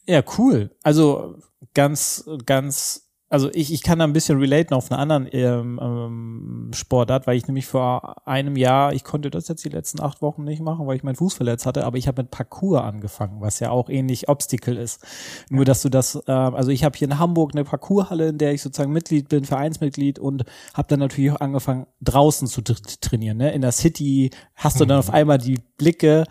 Ja, 0.06 0.22
cool. 0.36 0.76
Also 0.82 1.36
ganz, 1.72 2.28
ganz 2.44 3.03
also 3.34 3.50
ich, 3.52 3.72
ich 3.72 3.82
kann 3.82 3.98
da 3.98 4.04
ein 4.04 4.12
bisschen 4.12 4.38
relaten 4.38 4.74
auf 4.74 4.92
einer 4.92 5.00
anderen 5.00 5.28
ähm, 5.32 5.80
ähm, 5.82 6.70
Sportart, 6.72 7.26
weil 7.26 7.36
ich 7.36 7.48
nämlich 7.48 7.66
vor 7.66 8.24
einem 8.28 8.54
Jahr, 8.54 8.92
ich 8.92 9.02
konnte 9.02 9.28
das 9.28 9.48
jetzt 9.48 9.64
die 9.64 9.70
letzten 9.70 10.00
acht 10.00 10.22
Wochen 10.22 10.44
nicht 10.44 10.62
machen, 10.62 10.86
weil 10.86 10.94
ich 10.94 11.02
meinen 11.02 11.16
Fuß 11.16 11.34
verletzt 11.34 11.66
hatte, 11.66 11.84
aber 11.84 11.98
ich 11.98 12.06
habe 12.06 12.22
mit 12.22 12.30
Parkour 12.30 12.84
angefangen, 12.84 13.40
was 13.40 13.58
ja 13.58 13.70
auch 13.70 13.88
ähnlich 13.88 14.28
Obstacle 14.28 14.76
ist. 14.76 15.04
Nur, 15.50 15.64
dass 15.64 15.82
du 15.82 15.88
das, 15.88 16.14
äh, 16.28 16.30
also 16.30 16.70
ich 16.70 16.84
habe 16.84 16.96
hier 16.96 17.08
in 17.08 17.18
Hamburg 17.18 17.56
eine 17.56 17.64
Parkourhalle, 17.64 18.28
in 18.28 18.38
der 18.38 18.52
ich 18.52 18.62
sozusagen 18.62 18.92
Mitglied 18.92 19.28
bin, 19.28 19.44
Vereinsmitglied 19.44 20.20
und 20.20 20.44
habe 20.72 20.86
dann 20.86 21.00
natürlich 21.00 21.32
auch 21.32 21.40
angefangen, 21.40 21.88
draußen 22.02 22.46
zu 22.46 22.62
trainieren. 22.62 23.38
Ne? 23.38 23.50
In 23.50 23.62
der 23.62 23.72
City 23.72 24.30
hast 24.54 24.78
du 24.78 24.84
dann 24.84 25.00
auf 25.00 25.10
einmal 25.10 25.38
die 25.38 25.58
Blicke 25.76 26.24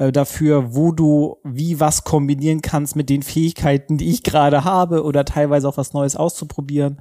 äh, 0.00 0.12
dafür, 0.12 0.74
wo 0.74 0.92
du 0.92 1.36
wie 1.44 1.78
was 1.78 2.04
kombinieren 2.04 2.62
kannst 2.62 2.96
mit 2.96 3.10
den 3.10 3.22
Fähigkeiten, 3.22 3.98
die 3.98 4.08
ich 4.08 4.22
gerade 4.22 4.64
habe 4.64 5.04
oder 5.04 5.26
teilweise 5.26 5.68
auch 5.68 5.76
was 5.76 5.92
Neues 5.92 6.16
auszuprobieren. 6.16 7.00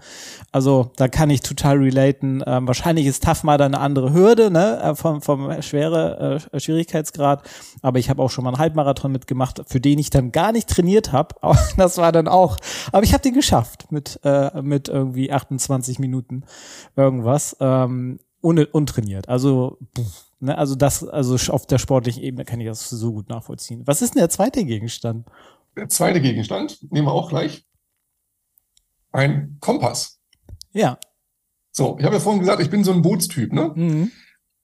Also 0.52 0.92
da 0.98 1.08
kann 1.08 1.30
ich 1.30 1.40
total 1.40 1.78
relaten. 1.78 2.44
Ähm, 2.46 2.68
wahrscheinlich 2.68 3.06
ist 3.06 3.24
Tough 3.24 3.44
mal 3.44 3.60
eine 3.62 3.80
andere 3.80 4.14
Hürde, 4.14 4.52
ne, 4.52 4.82
äh, 4.84 4.96
vom, 4.96 5.22
vom 5.22 5.62
schwere 5.62 6.42
äh, 6.52 6.60
Schwierigkeitsgrad. 6.60 7.44
Aber 7.82 8.00
ich 8.00 8.10
habe 8.10 8.22
auch 8.22 8.30
schon 8.30 8.44
mal 8.44 8.50
einen 8.50 8.60
Halbmarathon 8.60 9.14
mitgemacht, 9.14 9.62
für 9.68 9.80
den 9.80 9.98
ich 9.98 10.10
dann 10.10 10.34
gar 10.34 10.52
nicht 10.52 10.68
trainiert 10.68 11.14
habe. 11.14 11.36
das 11.78 11.98
war 11.98 12.12
dann 12.12 12.28
auch. 12.28 12.58
Aber 12.92 13.04
ich 13.04 13.14
habe 13.14 13.24
den 13.24 13.34
geschafft 13.34 13.92
mit 13.92 14.20
äh, 14.26 14.62
mit 14.62 14.90
irgendwie 14.90 15.32
28 15.32 16.00
Minuten 16.00 16.44
irgendwas. 16.98 17.56
Ähm, 17.62 18.20
untrainiert. 18.42 19.28
Also 19.30 19.78
pff 19.98 20.29
Ne, 20.42 20.58
also 20.58 20.76
das, 20.76 21.04
also 21.04 21.36
auf 21.52 21.68
der 21.68 21.80
sportlichen 21.80 22.24
Ebene 22.24 22.46
kann 22.46 22.62
ich 22.62 22.68
das 22.68 22.90
so 22.90 23.12
gut 23.12 23.30
nachvollziehen. 23.30 23.86
Was 23.86 24.02
ist 24.02 24.16
denn 24.16 24.22
der 24.22 24.30
zweite 24.30 24.64
Gegenstand? 24.64 25.28
Der 25.76 25.90
zweite 25.90 26.22
Gegenstand, 26.22 26.80
nehmen 26.92 27.08
wir 27.08 27.12
auch 27.12 27.30
gleich. 27.30 27.66
Ein 29.12 29.58
Kompass. 29.60 30.20
Ja. 30.72 30.98
So, 31.72 31.98
ich 32.00 32.06
habe 32.06 32.16
ja 32.16 32.22
vorhin 32.22 32.40
gesagt, 32.40 32.62
ich 32.62 32.70
bin 32.70 32.84
so 32.84 32.94
ein 32.94 33.02
Bootstyp, 33.02 33.52
ne? 33.52 33.72
Mhm. 33.76 34.12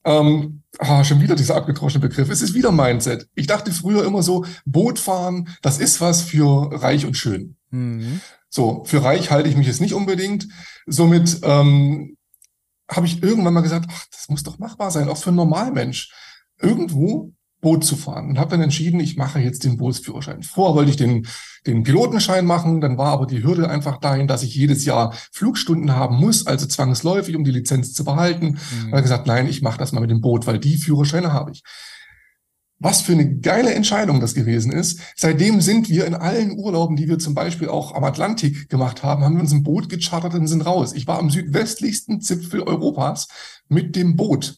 Ähm, 0.06 0.62
ah, 0.78 1.04
schon 1.04 1.20
wieder 1.20 1.36
dieser 1.36 1.56
abgedroschene 1.56 2.08
Begriff. 2.08 2.30
Es 2.30 2.42
ist 2.42 2.54
wieder 2.54 2.72
Mindset. 2.72 3.28
Ich 3.34 3.48
dachte 3.48 3.72
früher 3.72 4.06
immer 4.06 4.22
so, 4.24 4.46
Bootfahren, 4.66 5.50
das 5.62 5.80
ist 5.80 6.00
was 6.00 6.22
für 6.22 6.70
reich 6.72 7.06
und 7.06 7.18
schön. 7.18 7.58
Mhm. 7.72 8.22
So, 8.50 8.84
für 8.86 9.04
reich 9.04 9.32
halte 9.32 9.50
ich 9.50 9.58
mich 9.58 9.68
jetzt 9.68 9.82
nicht 9.82 9.94
unbedingt. 9.94 10.48
Somit 10.86 11.40
ähm, 11.44 12.15
habe 12.90 13.06
ich 13.06 13.22
irgendwann 13.24 13.54
mal 13.54 13.62
gesagt, 13.62 13.88
ach, 13.90 14.06
das 14.12 14.30
muss 14.30 14.44
doch 14.44 14.60
machbar 14.60 14.92
sein, 14.92 15.10
auch 15.10 15.18
für 15.18 15.30
einen 15.30 15.38
Normalmensch, 15.38 16.14
irgendwo 16.60 17.34
Boot 17.62 17.84
zu 17.84 17.96
fahren. 17.96 18.30
Und 18.30 18.40
habe 18.40 18.52
dann 18.52 18.62
entschieden, 18.62 19.00
ich 19.00 19.18
mache 19.18 19.40
jetzt 19.40 19.64
den 19.64 19.78
Bootsführerschein. 19.78 20.44
Vorher 20.44 20.76
wollte 20.76 20.92
ich 20.92 20.98
den, 20.98 21.26
den 21.66 21.82
Pilotenschein 21.82 22.46
machen, 22.46 22.80
dann 22.80 22.98
war 23.00 23.12
aber 23.12 23.26
die 23.26 23.44
Hürde 23.44 23.70
einfach 23.70 23.98
dahin, 23.98 24.28
dass 24.28 24.44
ich 24.44 24.54
jedes 24.54 24.86
Jahr 24.86 25.14
Flugstunden 25.32 25.96
haben 25.96 26.18
muss, 26.18 26.46
also 26.46 26.68
zwangsläufig, 26.68 27.36
um 27.36 27.44
die 27.44 27.52
Lizenz 27.52 27.94
zu 27.94 28.06
behalten. 28.06 28.60
Mhm. 28.86 28.92
habe 28.92 29.02
gesagt, 29.02 29.26
nein, 29.26 29.48
ich 29.48 29.64
mache 29.64 29.80
das 29.80 29.94
mal 29.94 30.02
mit 30.02 30.12
dem 30.12 30.22
Boot, 30.22 30.46
weil 30.46 30.60
die 30.60 30.78
Führerscheine 30.78 31.34
habe 31.34 31.52
ich. 31.52 31.64
Was 32.80 33.02
für 33.02 33.14
eine 33.14 33.38
geile 33.38 33.74
Entscheidung 33.74 34.20
das 34.20 34.34
gewesen 34.34 34.72
ist. 34.72 35.00
Seitdem 35.16 35.62
sind 35.62 35.90
wir 35.90 36.06
in 36.06 36.14
allen 36.14 36.58
Urlauben, 36.58 36.98
die 36.98 37.08
wir 37.08 37.20
zum 37.20 37.34
Beispiel 37.34 37.70
auch 37.70 37.96
am 37.96 38.04
Atlantik 38.04 38.70
gemacht 38.70 39.02
haben, 39.02 39.24
haben 39.24 39.36
wir 39.36 39.42
uns 39.42 39.54
ein 39.54 39.64
Boot 39.64 39.88
gechartert 39.88 40.34
und 40.34 40.48
sind 40.48 40.66
raus. 40.66 40.94
Ich 40.94 41.08
war 41.08 41.20
am 41.20 41.30
südwestlichsten 41.30 42.20
Zipfel 42.20 42.62
Europas 42.62 43.28
mit 43.70 43.96
dem 43.96 44.16
Boot. 44.16 44.58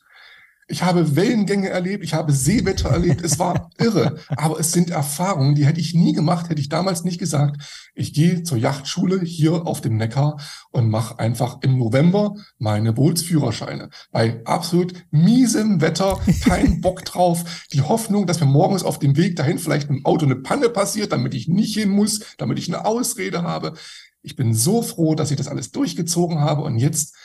Ich 0.69 0.83
habe 0.83 1.15
Wellengänge 1.15 1.69
erlebt, 1.69 2.03
ich 2.03 2.13
habe 2.13 2.33
Seewetter 2.33 2.89
erlebt, 2.89 3.21
es 3.23 3.39
war 3.39 3.69
irre. 3.77 4.17
Aber 4.35 4.59
es 4.59 4.73
sind 4.73 4.89
Erfahrungen, 4.89 5.55
die 5.55 5.65
hätte 5.65 5.79
ich 5.79 5.93
nie 5.93 6.11
gemacht, 6.11 6.49
hätte 6.49 6.59
ich 6.59 6.67
damals 6.67 7.05
nicht 7.05 7.19
gesagt. 7.19 7.89
Ich 7.95 8.13
gehe 8.13 8.43
zur 8.43 8.57
Yachtschule 8.57 9.21
hier 9.21 9.65
auf 9.65 9.79
dem 9.79 9.95
Neckar 9.95 10.37
und 10.71 10.89
mache 10.89 11.19
einfach 11.19 11.59
im 11.61 11.77
November 11.77 12.35
meine 12.59 12.91
Bootsführerscheine. 12.91 13.89
Bei 14.11 14.41
absolut 14.43 14.93
miesem 15.09 15.79
Wetter, 15.79 16.19
kein 16.43 16.81
Bock 16.81 17.05
drauf. 17.05 17.65
Die 17.71 17.81
Hoffnung, 17.81 18.27
dass 18.27 18.41
mir 18.41 18.45
morgens 18.45 18.83
auf 18.83 18.99
dem 18.99 19.15
Weg 19.15 19.37
dahin 19.37 19.59
vielleicht 19.59 19.89
mit 19.89 19.99
dem 19.99 20.05
Auto 20.05 20.25
eine 20.25 20.35
Panne 20.35 20.67
passiert, 20.67 21.13
damit 21.13 21.33
ich 21.33 21.47
nicht 21.47 21.75
hin 21.75 21.89
muss, 21.89 22.35
damit 22.37 22.59
ich 22.59 22.67
eine 22.67 22.85
Ausrede 22.85 23.43
habe. 23.43 23.73
Ich 24.21 24.35
bin 24.35 24.53
so 24.53 24.81
froh, 24.81 25.15
dass 25.15 25.31
ich 25.31 25.37
das 25.37 25.47
alles 25.47 25.71
durchgezogen 25.71 26.41
habe 26.41 26.61
und 26.63 26.77
jetzt 26.77 27.15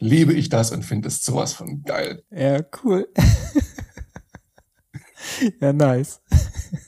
lebe 0.00 0.32
ich 0.32 0.48
das 0.48 0.72
und 0.72 0.82
finde 0.82 1.08
es 1.08 1.22
sowas 1.22 1.52
von 1.52 1.82
geil. 1.82 2.24
Ja, 2.30 2.60
cool. 2.82 3.06
ja, 5.60 5.72
nice. 5.72 6.20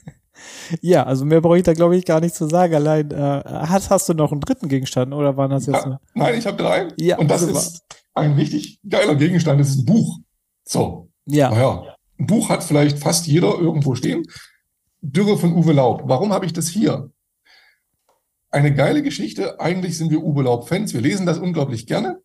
ja, 0.81 1.03
also 1.03 1.23
mehr 1.23 1.39
brauche 1.39 1.57
ich 1.57 1.63
da, 1.63 1.73
glaube 1.73 1.95
ich, 1.95 2.05
gar 2.05 2.19
nicht 2.19 2.35
zu 2.35 2.49
sagen. 2.49 2.73
Allein, 2.73 3.11
äh, 3.11 3.43
hast, 3.45 3.91
hast 3.91 4.09
du 4.09 4.13
noch 4.13 4.31
einen 4.31 4.41
dritten 4.41 4.67
Gegenstand 4.67 5.13
oder 5.13 5.37
waren 5.37 5.51
das 5.51 5.67
jetzt? 5.67 5.85
Ja, 5.85 5.99
nein, 6.15 6.37
ich 6.37 6.45
habe 6.45 6.57
drei. 6.57 6.87
Ja, 6.97 7.19
und 7.19 7.29
das 7.29 7.41
super. 7.41 7.59
ist 7.59 7.83
ein 8.15 8.33
richtig 8.33 8.79
geiler 8.87 9.15
Gegenstand. 9.15 9.61
Das 9.61 9.69
ist 9.69 9.79
ein 9.79 9.85
Buch. 9.85 10.19
So. 10.65 11.09
Ja. 11.25 11.51
Naja, 11.51 11.95
ein 12.19 12.25
Buch 12.25 12.49
hat 12.49 12.63
vielleicht 12.63 12.97
fast 12.97 13.27
jeder 13.27 13.59
irgendwo 13.59 13.95
stehen. 13.95 14.23
Dürre 15.01 15.37
von 15.37 15.53
Uwe 15.53 15.73
Laub. 15.73 16.03
Warum 16.05 16.33
habe 16.33 16.45
ich 16.45 16.53
das 16.53 16.67
hier? 16.67 17.11
Eine 18.49 18.73
geile 18.73 19.03
Geschichte. 19.03 19.59
Eigentlich 19.59 19.97
sind 19.97 20.11
wir 20.11 20.23
Uwe 20.23 20.43
Laub-Fans. 20.43 20.93
Wir 20.93 21.01
lesen 21.01 21.25
das 21.25 21.37
unglaublich 21.37 21.85
gerne 21.85 22.22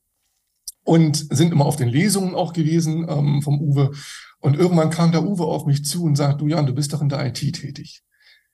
und 0.88 1.26
sind 1.30 1.52
immer 1.52 1.66
auf 1.66 1.76
den 1.76 1.90
Lesungen 1.90 2.34
auch 2.34 2.54
gewesen 2.54 3.06
ähm, 3.08 3.42
vom 3.42 3.60
Uwe. 3.60 3.92
Und 4.40 4.56
irgendwann 4.56 4.88
kam 4.88 5.12
der 5.12 5.22
Uwe 5.22 5.44
auf 5.44 5.66
mich 5.66 5.84
zu 5.84 6.04
und 6.04 6.16
sagt, 6.16 6.40
du 6.40 6.48
Jan, 6.48 6.64
du 6.64 6.74
bist 6.74 6.94
doch 6.94 7.02
in 7.02 7.10
der 7.10 7.26
IT 7.26 7.34
tätig. 7.34 8.02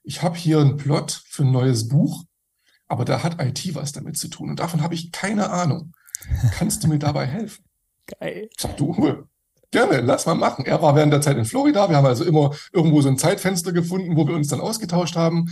Ich 0.03 0.21
habe 0.21 0.35
hier 0.35 0.59
einen 0.59 0.75
Plot 0.75 1.23
für 1.29 1.43
ein 1.43 1.51
neues 1.51 1.87
Buch, 1.87 2.25
aber 2.87 3.05
da 3.05 3.23
hat 3.23 3.41
IT 3.41 3.73
was 3.73 3.93
damit 3.93 4.17
zu 4.17 4.27
tun 4.27 4.49
und 4.49 4.59
davon 4.59 4.81
habe 4.83 4.93
ich 4.93 5.13
keine 5.13 5.49
Ahnung. 5.49 5.93
Kannst 6.51 6.83
du 6.83 6.89
mir 6.89 6.99
dabei 6.99 7.25
helfen? 7.25 7.63
Geil. 8.19 8.49
Ich 8.51 8.61
sag, 8.61 8.75
du 8.75 8.89
Uwe, 8.89 9.27
gerne, 9.71 10.01
lass 10.01 10.25
mal 10.25 10.35
machen. 10.35 10.65
Er 10.65 10.81
war 10.81 10.95
während 10.95 11.13
der 11.13 11.21
Zeit 11.21 11.37
in 11.37 11.45
Florida. 11.45 11.89
Wir 11.89 11.95
haben 11.95 12.05
also 12.05 12.25
immer 12.25 12.53
irgendwo 12.73 13.01
so 13.01 13.07
ein 13.07 13.17
Zeitfenster 13.17 13.71
gefunden, 13.71 14.17
wo 14.17 14.27
wir 14.27 14.35
uns 14.35 14.49
dann 14.49 14.59
ausgetauscht 14.59 15.15
haben. 15.15 15.49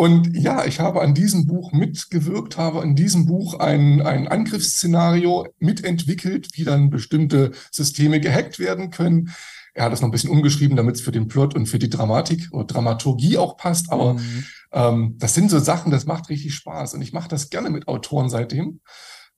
Und 0.00 0.34
ja, 0.34 0.64
ich 0.64 0.80
habe 0.80 1.02
an 1.02 1.12
diesem 1.12 1.44
Buch 1.44 1.72
mitgewirkt, 1.72 2.56
habe 2.56 2.80
an 2.80 2.96
diesem 2.96 3.26
Buch 3.26 3.58
ein, 3.58 4.00
ein 4.00 4.28
Angriffsszenario 4.28 5.48
mitentwickelt, 5.58 6.48
wie 6.54 6.64
dann 6.64 6.88
bestimmte 6.88 7.50
Systeme 7.70 8.18
gehackt 8.18 8.58
werden 8.58 8.90
können. 8.90 9.34
Er 9.74 9.84
hat 9.84 9.92
es 9.92 10.00
noch 10.00 10.08
ein 10.08 10.10
bisschen 10.10 10.30
umgeschrieben, 10.30 10.74
damit 10.74 10.94
es 10.94 11.02
für 11.02 11.12
den 11.12 11.28
Plot 11.28 11.54
und 11.54 11.66
für 11.66 11.78
die 11.78 11.90
Dramatik 11.90 12.48
oder 12.52 12.64
Dramaturgie 12.64 13.36
auch 13.36 13.58
passt. 13.58 13.92
Aber 13.92 14.14
mhm. 14.14 14.44
ähm, 14.72 15.16
das 15.18 15.34
sind 15.34 15.50
so 15.50 15.58
Sachen, 15.58 15.92
das 15.92 16.06
macht 16.06 16.30
richtig 16.30 16.54
Spaß. 16.54 16.94
Und 16.94 17.02
ich 17.02 17.12
mache 17.12 17.28
das 17.28 17.50
gerne 17.50 17.68
mit 17.68 17.86
Autoren 17.86 18.30
seitdem, 18.30 18.80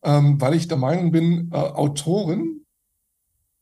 ähm, 0.04 0.40
weil 0.40 0.54
ich 0.54 0.68
der 0.68 0.78
Meinung 0.78 1.10
bin, 1.10 1.50
äh, 1.52 1.56
Autoren 1.56 2.66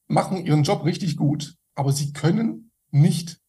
machen 0.07 0.45
ihren 0.45 0.65
Job 0.65 0.85
richtig 0.85 1.17
gut, 1.17 1.55
aber 1.75 1.93
sie 1.93 2.13
können 2.13 2.73
nicht 2.91 3.41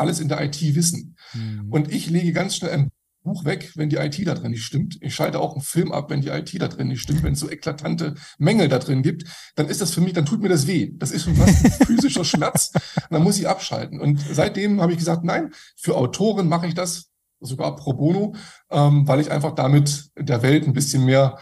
alles 0.00 0.20
in 0.20 0.28
der 0.28 0.42
IT 0.42 0.60
wissen. 0.74 1.16
Mhm. 1.34 1.68
Und 1.70 1.92
ich 1.92 2.08
lege 2.10 2.32
ganz 2.32 2.56
schnell 2.56 2.72
ein 2.72 2.90
Buch 3.22 3.44
weg, 3.44 3.72
wenn 3.74 3.90
die 3.90 3.96
IT 3.96 4.26
da 4.26 4.34
drin 4.34 4.52
nicht 4.52 4.64
stimmt. 4.64 4.96
Ich 5.00 5.14
schalte 5.14 5.40
auch 5.40 5.52
einen 5.52 5.62
Film 5.62 5.92
ab, 5.92 6.10
wenn 6.10 6.22
die 6.22 6.28
IT 6.28 6.60
da 6.60 6.68
drin 6.68 6.88
nicht 6.88 7.02
stimmt. 7.02 7.22
Wenn 7.22 7.34
es 7.34 7.40
so 7.40 7.50
eklatante 7.50 8.14
Mängel 8.38 8.68
da 8.68 8.78
drin 8.78 9.02
gibt, 9.02 9.24
dann 9.56 9.68
ist 9.68 9.80
das 9.80 9.92
für 9.92 10.00
mich, 10.00 10.14
dann 10.14 10.24
tut 10.24 10.40
mir 10.40 10.48
das 10.48 10.66
weh. 10.66 10.92
Das 10.94 11.10
ist 11.10 11.24
schon 11.24 11.36
fast 11.36 11.64
ein 11.64 11.70
physischer 11.86 12.24
Schmerz. 12.24 12.72
dann 13.10 13.22
muss 13.22 13.38
ich 13.38 13.46
abschalten. 13.46 14.00
Und 14.00 14.24
seitdem 14.32 14.80
habe 14.80 14.92
ich 14.92 14.98
gesagt, 14.98 15.24
nein, 15.24 15.52
für 15.76 15.96
Autoren 15.96 16.48
mache 16.48 16.66
ich 16.66 16.74
das 16.74 17.10
sogar 17.40 17.76
pro 17.76 17.92
bono, 17.92 18.34
ähm, 18.70 19.06
weil 19.06 19.20
ich 19.20 19.30
einfach 19.30 19.54
damit 19.54 20.10
der 20.18 20.42
Welt 20.42 20.66
ein 20.66 20.72
bisschen 20.72 21.04
mehr 21.04 21.38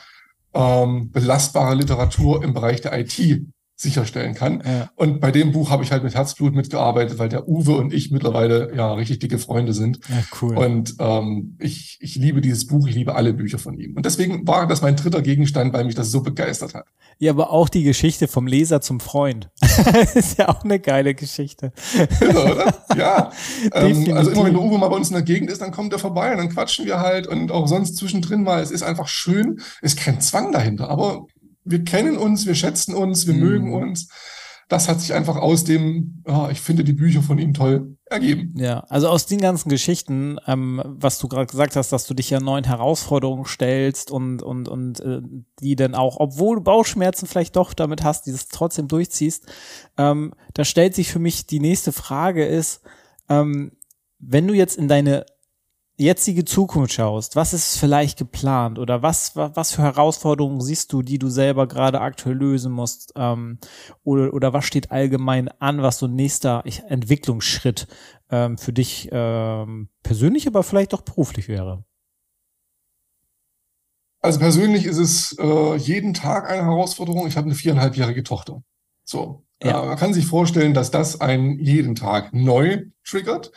ähm, 0.54 1.10
belastbare 1.10 1.74
Literatur 1.74 2.42
im 2.42 2.54
Bereich 2.54 2.80
der 2.80 2.98
IT 2.98 3.46
sicherstellen 3.80 4.34
kann. 4.34 4.60
Ja. 4.66 4.90
Und 4.96 5.20
bei 5.20 5.30
dem 5.30 5.52
Buch 5.52 5.70
habe 5.70 5.84
ich 5.84 5.92
halt 5.92 6.02
mit 6.02 6.12
Herzblut 6.12 6.52
mitgearbeitet, 6.52 7.20
weil 7.20 7.28
der 7.28 7.46
Uwe 7.46 7.76
und 7.76 7.94
ich 7.94 8.10
mittlerweile 8.10 8.74
ja 8.74 8.92
richtig 8.92 9.20
dicke 9.20 9.38
Freunde 9.38 9.72
sind. 9.72 10.00
Ja, 10.08 10.16
cool. 10.42 10.58
Und 10.58 10.96
ähm, 10.98 11.56
ich, 11.60 11.96
ich 12.00 12.16
liebe 12.16 12.40
dieses 12.40 12.66
Buch, 12.66 12.88
ich 12.88 12.96
liebe 12.96 13.14
alle 13.14 13.32
Bücher 13.32 13.58
von 13.58 13.78
ihm. 13.78 13.96
Und 13.96 14.04
deswegen 14.04 14.48
war 14.48 14.66
das 14.66 14.82
mein 14.82 14.96
dritter 14.96 15.22
Gegenstand, 15.22 15.72
weil 15.72 15.84
mich 15.84 15.94
das 15.94 16.10
so 16.10 16.22
begeistert 16.22 16.74
hat. 16.74 16.86
Ja, 17.20 17.30
aber 17.30 17.50
auch 17.50 17.68
die 17.68 17.84
Geschichte 17.84 18.26
vom 18.26 18.48
Leser 18.48 18.80
zum 18.80 18.98
Freund. 18.98 19.48
ist 20.14 20.38
ja 20.38 20.48
auch 20.48 20.64
eine 20.64 20.80
geile 20.80 21.14
Geschichte. 21.14 21.72
Ja, 22.20 22.28
oder? 22.28 22.74
Ja. 22.96 23.30
ähm, 23.74 24.12
also 24.12 24.32
immer 24.32 24.46
wenn 24.46 24.54
der 24.54 24.62
Uwe 24.62 24.76
mal 24.76 24.88
bei 24.88 24.96
uns 24.96 25.08
in 25.08 25.14
der 25.14 25.22
Gegend 25.22 25.50
ist, 25.50 25.60
dann 25.60 25.70
kommt 25.70 25.92
er 25.92 26.00
vorbei 26.00 26.32
und 26.32 26.38
dann 26.38 26.48
quatschen 26.48 26.84
wir 26.84 26.98
halt 26.98 27.28
und 27.28 27.52
auch 27.52 27.68
sonst 27.68 27.96
zwischendrin 27.96 28.42
mal. 28.42 28.60
Es 28.60 28.72
ist 28.72 28.82
einfach 28.82 29.06
schön, 29.06 29.60
ist 29.82 30.00
kein 30.00 30.20
Zwang 30.20 30.50
dahinter, 30.50 30.90
aber 30.90 31.26
wir 31.70 31.84
kennen 31.84 32.16
uns, 32.16 32.46
wir 32.46 32.54
schätzen 32.54 32.94
uns, 32.94 33.26
wir 33.26 33.34
mhm. 33.34 33.40
mögen 33.40 33.74
uns. 33.74 34.08
Das 34.68 34.88
hat 34.88 35.00
sich 35.00 35.14
einfach 35.14 35.36
aus 35.36 35.64
dem, 35.64 36.22
ja, 36.26 36.50
ich 36.50 36.60
finde 36.60 36.84
die 36.84 36.92
Bücher 36.92 37.22
von 37.22 37.38
ihm 37.38 37.54
toll, 37.54 37.96
ergeben. 38.10 38.54
Ja, 38.56 38.80
also 38.88 39.08
aus 39.08 39.26
den 39.26 39.40
ganzen 39.40 39.68
Geschichten, 39.68 40.38
ähm, 40.46 40.82
was 40.84 41.18
du 41.18 41.28
gerade 41.28 41.46
gesagt 41.46 41.76
hast, 41.76 41.92
dass 41.92 42.06
du 42.06 42.14
dich 42.14 42.30
ja 42.30 42.40
neuen 42.40 42.64
Herausforderungen 42.64 43.44
stellst 43.44 44.10
und 44.10 44.42
und 44.42 44.68
und 44.68 45.00
äh, 45.00 45.20
die 45.60 45.76
dann 45.76 45.94
auch, 45.94 46.16
obwohl 46.18 46.56
du 46.56 46.62
Bauchschmerzen 46.62 47.26
vielleicht 47.26 47.56
doch 47.56 47.74
damit 47.74 48.04
hast, 48.04 48.26
dieses 48.26 48.48
trotzdem 48.48 48.88
durchziehst, 48.88 49.46
ähm, 49.96 50.32
da 50.54 50.64
stellt 50.64 50.94
sich 50.94 51.10
für 51.10 51.18
mich 51.18 51.46
die 51.46 51.60
nächste 51.60 51.92
Frage 51.92 52.44
ist, 52.44 52.82
ähm, 53.28 53.72
wenn 54.18 54.46
du 54.46 54.54
jetzt 54.54 54.76
in 54.76 54.88
deine 54.88 55.26
jetzige 55.98 56.44
Zukunft 56.44 56.94
schaust, 56.94 57.36
was 57.36 57.52
ist 57.52 57.76
vielleicht 57.76 58.18
geplant 58.18 58.78
oder 58.78 59.02
was, 59.02 59.34
was, 59.34 59.72
für 59.72 59.82
Herausforderungen 59.82 60.60
siehst 60.60 60.92
du, 60.92 61.02
die 61.02 61.18
du 61.18 61.28
selber 61.28 61.66
gerade 61.66 62.00
aktuell 62.00 62.36
lösen 62.36 62.72
musst? 62.72 63.12
Ähm, 63.16 63.58
oder, 64.04 64.32
oder 64.32 64.52
was 64.52 64.64
steht 64.64 64.90
allgemein 64.90 65.48
an, 65.58 65.82
was 65.82 65.98
so 65.98 66.06
ein 66.06 66.14
nächster 66.14 66.62
Entwicklungsschritt 66.88 67.88
ähm, 68.30 68.58
für 68.58 68.72
dich 68.72 69.08
ähm, 69.12 69.88
persönlich, 70.02 70.46
aber 70.46 70.62
vielleicht 70.62 70.94
auch 70.94 71.02
beruflich 71.02 71.48
wäre? 71.48 71.84
Also 74.20 74.38
persönlich 74.38 74.84
ist 74.84 74.98
es 74.98 75.36
äh, 75.38 75.76
jeden 75.76 76.14
Tag 76.14 76.48
eine 76.48 76.64
Herausforderung. 76.64 77.26
Ich 77.26 77.36
habe 77.36 77.46
eine 77.46 77.54
viereinhalbjährige 77.54 78.22
Tochter. 78.22 78.62
So, 79.04 79.44
ja. 79.62 79.82
äh, 79.82 79.86
man 79.86 79.96
kann 79.96 80.14
sich 80.14 80.26
vorstellen, 80.26 80.74
dass 80.74 80.90
das 80.90 81.20
einen 81.20 81.58
jeden 81.58 81.94
Tag 81.94 82.32
neu 82.32 82.86
triggert 83.04 83.52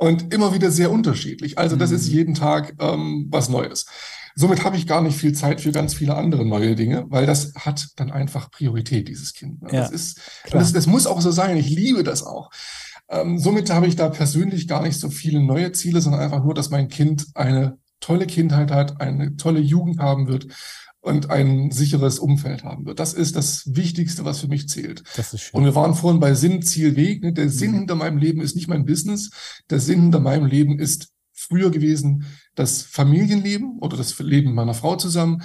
und 0.00 0.32
immer 0.32 0.54
wieder 0.54 0.70
sehr 0.70 0.90
unterschiedlich. 0.90 1.58
Also 1.58 1.76
das 1.76 1.90
mhm. 1.90 1.96
ist 1.96 2.08
jeden 2.08 2.34
Tag 2.34 2.74
ähm, 2.80 3.26
was 3.30 3.50
Neues. 3.50 3.84
Somit 4.34 4.64
habe 4.64 4.76
ich 4.76 4.86
gar 4.86 5.02
nicht 5.02 5.18
viel 5.18 5.34
Zeit 5.34 5.60
für 5.60 5.72
ganz 5.72 5.92
viele 5.92 6.16
andere 6.16 6.46
neue 6.46 6.74
Dinge, 6.74 7.04
weil 7.08 7.26
das 7.26 7.52
hat 7.54 7.88
dann 7.96 8.10
einfach 8.10 8.50
Priorität, 8.50 9.08
dieses 9.08 9.34
Kind. 9.34 9.60
Ne? 9.62 9.68
Ja, 9.72 9.80
das 9.82 9.90
ist, 9.90 10.20
das, 10.50 10.72
das, 10.72 10.86
muss 10.86 11.06
auch 11.06 11.20
so 11.20 11.30
sein. 11.30 11.56
Ich 11.58 11.68
liebe 11.68 12.02
das 12.02 12.22
auch. 12.22 12.50
Ähm, 13.10 13.38
somit 13.38 13.68
habe 13.70 13.86
ich 13.88 13.96
da 13.96 14.08
persönlich 14.08 14.66
gar 14.66 14.82
nicht 14.82 14.98
so 14.98 15.10
viele 15.10 15.40
neue 15.40 15.72
Ziele, 15.72 16.00
sondern 16.00 16.22
einfach 16.22 16.42
nur, 16.42 16.54
dass 16.54 16.70
mein 16.70 16.88
Kind 16.88 17.26
eine 17.34 17.76
tolle 17.98 18.26
Kindheit 18.26 18.70
hat, 18.70 19.02
eine 19.02 19.36
tolle 19.36 19.60
Jugend 19.60 19.98
haben 19.98 20.28
wird 20.28 20.46
und 21.00 21.30
ein 21.30 21.70
sicheres 21.70 22.18
Umfeld 22.18 22.62
haben 22.64 22.86
wird. 22.86 23.00
Das 23.00 23.14
ist 23.14 23.36
das 23.36 23.74
Wichtigste, 23.74 24.24
was 24.24 24.40
für 24.40 24.48
mich 24.48 24.68
zählt. 24.68 25.02
Das 25.16 25.32
ist 25.32 25.42
schön. 25.42 25.58
Und 25.58 25.64
wir 25.64 25.74
waren 25.74 25.94
vorhin 25.94 26.20
bei 26.20 26.34
Sinn, 26.34 26.62
Ziel, 26.62 26.94
Weg. 26.96 27.22
Ne? 27.22 27.32
Der 27.32 27.48
Sinn 27.48 27.72
mhm. 27.72 27.78
hinter 27.78 27.94
meinem 27.94 28.18
Leben 28.18 28.40
ist 28.40 28.54
nicht 28.54 28.68
mein 28.68 28.84
Business. 28.84 29.30
Der 29.70 29.80
Sinn 29.80 30.02
hinter 30.02 30.20
meinem 30.20 30.46
Leben 30.46 30.78
ist 30.78 31.08
früher 31.32 31.70
gewesen 31.70 32.26
das 32.54 32.82
Familienleben 32.82 33.78
oder 33.80 33.96
das 33.96 34.18
Leben 34.18 34.52
meiner 34.52 34.74
Frau 34.74 34.96
zusammen. 34.96 35.42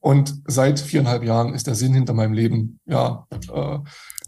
Und 0.00 0.42
seit 0.46 0.80
viereinhalb 0.80 1.24
Jahren 1.24 1.54
ist 1.54 1.66
der 1.66 1.74
Sinn 1.74 1.94
hinter 1.94 2.12
meinem 2.12 2.34
Leben, 2.34 2.78
ja, 2.84 3.26
äh, 3.32 3.78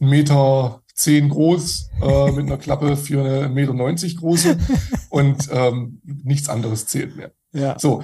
ein 0.00 0.08
Meter 0.08 0.80
zehn 0.94 1.28
groß, 1.28 1.90
äh, 2.00 2.32
mit 2.32 2.46
einer 2.46 2.56
Klappe 2.56 2.96
für 2.96 3.22
eine 3.22 3.50
Meter 3.50 3.74
neunzig 3.74 4.16
große 4.16 4.56
und 5.10 5.50
ähm, 5.52 6.00
nichts 6.02 6.48
anderes 6.48 6.86
zählt 6.86 7.16
mehr. 7.16 7.32
Ja. 7.52 7.78
So, 7.78 8.02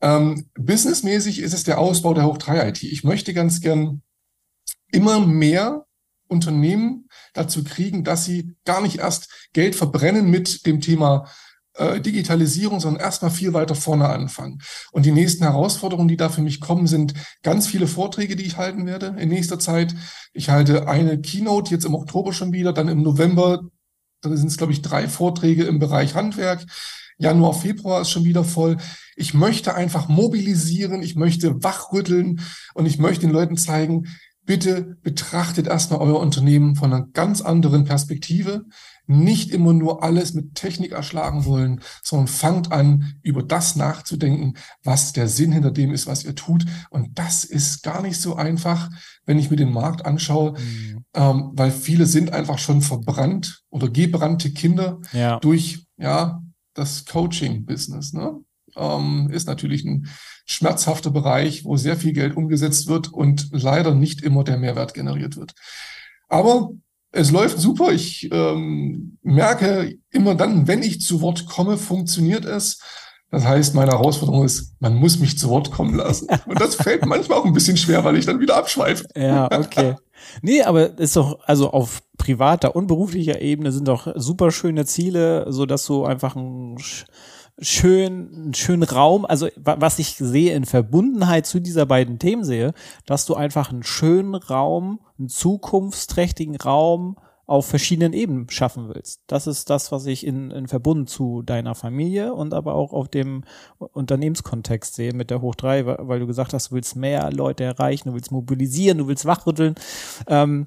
ähm, 0.00 0.48
businessmäßig 0.54 1.40
ist 1.40 1.54
es 1.54 1.64
der 1.64 1.78
Ausbau 1.78 2.14
der 2.14 2.24
Hoch 2.24 2.38
3 2.38 2.68
IT. 2.68 2.82
Ich 2.82 3.04
möchte 3.04 3.34
ganz 3.34 3.60
gern 3.60 4.02
immer 4.90 5.20
mehr 5.20 5.86
Unternehmen 6.28 7.08
dazu 7.34 7.64
kriegen, 7.64 8.04
dass 8.04 8.24
sie 8.24 8.54
gar 8.64 8.80
nicht 8.80 8.98
erst 8.98 9.48
Geld 9.52 9.74
verbrennen 9.74 10.30
mit 10.30 10.66
dem 10.66 10.80
Thema 10.80 11.26
äh, 11.74 12.00
Digitalisierung, 12.00 12.80
sondern 12.80 13.02
erstmal 13.02 13.30
viel 13.30 13.54
weiter 13.54 13.74
vorne 13.74 14.08
anfangen. 14.08 14.60
Und 14.92 15.06
die 15.06 15.12
nächsten 15.12 15.44
Herausforderungen, 15.44 16.08
die 16.08 16.16
da 16.16 16.28
für 16.28 16.42
mich 16.42 16.60
kommen, 16.60 16.86
sind 16.86 17.14
ganz 17.42 17.66
viele 17.66 17.86
Vorträge, 17.86 18.36
die 18.36 18.44
ich 18.44 18.56
halten 18.56 18.86
werde 18.86 19.16
in 19.18 19.28
nächster 19.28 19.58
Zeit. 19.58 19.94
Ich 20.32 20.50
halte 20.50 20.88
eine 20.88 21.20
Keynote 21.20 21.72
jetzt 21.72 21.84
im 21.84 21.94
Oktober 21.94 22.32
schon 22.32 22.52
wieder, 22.52 22.72
dann 22.72 22.88
im 22.88 23.02
November, 23.02 23.62
da 24.20 24.36
sind 24.36 24.48
es, 24.48 24.56
glaube 24.56 24.72
ich, 24.72 24.82
drei 24.82 25.08
Vorträge 25.08 25.64
im 25.64 25.78
Bereich 25.78 26.14
Handwerk. 26.14 26.66
Januar, 27.18 27.52
Februar 27.52 28.02
ist 28.02 28.10
schon 28.10 28.24
wieder 28.24 28.44
voll. 28.44 28.76
Ich 29.16 29.34
möchte 29.34 29.74
einfach 29.74 30.08
mobilisieren, 30.08 31.02
ich 31.02 31.16
möchte 31.16 31.62
wachrütteln 31.62 32.40
und 32.74 32.86
ich 32.86 32.98
möchte 32.98 33.26
den 33.26 33.32
Leuten 33.32 33.56
zeigen, 33.56 34.06
bitte 34.48 34.96
betrachtet 35.02 35.66
erstmal 35.66 36.00
euer 36.00 36.20
Unternehmen 36.20 36.74
von 36.74 36.92
einer 36.92 37.06
ganz 37.06 37.42
anderen 37.42 37.84
Perspektive. 37.84 38.64
Nicht 39.06 39.50
immer 39.50 39.74
nur 39.74 40.02
alles 40.02 40.32
mit 40.32 40.54
Technik 40.54 40.92
erschlagen 40.92 41.44
wollen, 41.44 41.80
sondern 42.02 42.28
fangt 42.28 42.72
an, 42.72 43.14
über 43.22 43.42
das 43.42 43.76
nachzudenken, 43.76 44.54
was 44.82 45.12
der 45.12 45.28
Sinn 45.28 45.52
hinter 45.52 45.70
dem 45.70 45.92
ist, 45.92 46.06
was 46.06 46.24
ihr 46.24 46.34
tut. 46.34 46.64
Und 46.88 47.18
das 47.18 47.44
ist 47.44 47.82
gar 47.82 48.00
nicht 48.00 48.20
so 48.20 48.36
einfach, 48.36 48.88
wenn 49.26 49.38
ich 49.38 49.50
mir 49.50 49.56
den 49.56 49.72
Markt 49.72 50.06
anschaue, 50.06 50.52
mhm. 50.52 51.04
ähm, 51.14 51.50
weil 51.52 51.70
viele 51.70 52.06
sind 52.06 52.32
einfach 52.32 52.58
schon 52.58 52.80
verbrannt 52.80 53.62
oder 53.68 53.88
gebrannte 53.88 54.50
Kinder 54.52 55.00
ja. 55.12 55.38
durch, 55.40 55.84
ja, 55.98 56.42
das 56.78 57.04
Coaching-Business. 57.04 58.12
Ne? 58.12 58.40
ähm, 58.78 59.28
ist 59.32 59.46
natürlich 59.46 59.84
ein 59.84 60.08
schmerzhafter 60.46 61.10
Bereich, 61.10 61.64
wo 61.64 61.76
sehr 61.76 61.96
viel 61.96 62.12
Geld 62.12 62.36
umgesetzt 62.36 62.88
wird 62.88 63.12
und 63.12 63.48
leider 63.50 63.94
nicht 63.94 64.22
immer 64.22 64.44
der 64.44 64.58
Mehrwert 64.58 64.94
generiert 64.94 65.36
wird. 65.36 65.52
Aber 66.28 66.70
es 67.12 67.30
läuft 67.30 67.58
super. 67.58 67.92
Ich 67.92 68.28
ähm, 68.32 69.18
merke 69.22 69.96
immer 70.10 70.34
dann, 70.34 70.66
wenn 70.66 70.82
ich 70.82 71.00
zu 71.00 71.20
Wort 71.20 71.46
komme, 71.46 71.76
funktioniert 71.76 72.44
es. 72.44 72.80
Das 73.30 73.44
heißt, 73.44 73.74
meine 73.74 73.92
Herausforderung 73.92 74.44
ist, 74.44 74.74
man 74.80 74.94
muss 74.94 75.18
mich 75.18 75.38
zu 75.38 75.50
Wort 75.50 75.70
kommen 75.70 75.94
lassen. 75.94 76.28
Und 76.46 76.60
das 76.60 76.76
fällt 76.76 77.04
manchmal 77.06 77.38
auch 77.38 77.44
ein 77.44 77.52
bisschen 77.52 77.76
schwer, 77.76 78.04
weil 78.04 78.16
ich 78.16 78.24
dann 78.24 78.40
wieder 78.40 78.56
abschweife. 78.56 79.04
Ja, 79.14 79.50
okay. 79.52 79.96
Nee, 80.40 80.62
aber 80.62 80.98
ist 80.98 81.16
doch, 81.16 81.38
also 81.44 81.70
auf 81.70 82.02
privater 82.18 82.76
und 82.76 82.88
beruflicher 82.88 83.40
Ebene 83.40 83.72
sind 83.72 83.88
doch 83.88 84.12
super 84.16 84.50
schöne 84.50 84.84
Ziele, 84.84 85.46
so 85.50 85.64
dass 85.64 85.86
du 85.86 86.04
einfach 86.04 86.36
ein 86.36 86.76
schön, 87.60 88.30
einen 88.34 88.54
schönen 88.54 88.82
Raum, 88.82 89.24
also 89.24 89.48
was 89.56 89.98
ich 89.98 90.16
sehe 90.16 90.54
in 90.54 90.64
Verbundenheit 90.64 91.46
zu 91.46 91.60
dieser 91.60 91.86
beiden 91.86 92.18
Themen 92.18 92.44
sehe, 92.44 92.72
dass 93.06 93.26
du 93.26 93.34
einfach 93.34 93.70
einen 93.70 93.82
schönen 93.82 94.34
Raum, 94.34 95.00
einen 95.18 95.28
zukunftsträchtigen 95.28 96.56
Raum 96.56 97.16
auf 97.48 97.64
verschiedenen 97.64 98.12
Ebenen 98.12 98.50
schaffen 98.50 98.90
willst. 98.90 99.22
Das 99.26 99.46
ist 99.46 99.70
das, 99.70 99.90
was 99.90 100.04
ich 100.04 100.26
in, 100.26 100.50
in 100.50 100.68
Verbund 100.68 101.08
zu 101.08 101.40
deiner 101.40 101.74
Familie 101.74 102.34
und 102.34 102.52
aber 102.52 102.74
auch 102.74 102.92
auf 102.92 103.08
dem 103.08 103.42
Unternehmenskontext 103.78 104.94
sehe 104.94 105.14
mit 105.14 105.30
der 105.30 105.40
Hoch 105.40 105.54
3, 105.54 105.86
weil 106.06 106.20
du 106.20 106.26
gesagt 106.26 106.52
hast, 106.52 106.70
du 106.70 106.74
willst 106.74 106.94
mehr 106.94 107.32
Leute 107.32 107.64
erreichen, 107.64 108.10
du 108.10 108.14
willst 108.14 108.30
mobilisieren, 108.32 108.98
du 108.98 109.08
willst 109.08 109.24
wachrütteln. 109.24 109.76
Ähm, 110.26 110.66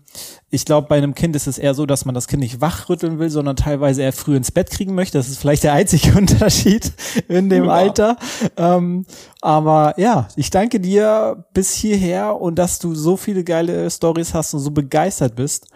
ich 0.49 0.65
glaube, 0.65 0.87
bei 0.87 0.97
einem 0.97 1.13
Kind 1.13 1.35
ist 1.35 1.45
es 1.45 1.59
eher 1.59 1.75
so, 1.75 1.85
dass 1.85 2.05
man 2.05 2.15
das 2.15 2.27
Kind 2.27 2.41
nicht 2.41 2.61
wachrütteln 2.61 3.19
will, 3.19 3.29
sondern 3.29 3.57
teilweise 3.57 4.01
eher 4.01 4.11
früh 4.11 4.35
ins 4.35 4.51
Bett 4.51 4.71
kriegen 4.71 4.95
möchte. 4.95 5.19
Das 5.19 5.29
ist 5.29 5.37
vielleicht 5.37 5.63
der 5.63 5.73
einzige 5.73 6.13
Unterschied 6.17 6.91
in 7.27 7.51
dem 7.51 7.65
ja. 7.65 7.71
Alter. 7.71 8.17
Ähm, 8.57 9.05
aber 9.39 9.93
ja, 9.97 10.29
ich 10.35 10.49
danke 10.49 10.79
dir 10.79 11.45
bis 11.53 11.75
hierher 11.75 12.41
und 12.41 12.55
dass 12.55 12.79
du 12.79 12.95
so 12.95 13.17
viele 13.17 13.43
geile 13.43 13.87
Stories 13.91 14.33
hast 14.33 14.55
und 14.55 14.61
so 14.61 14.71
begeistert 14.71 15.35
bist. 15.35 15.67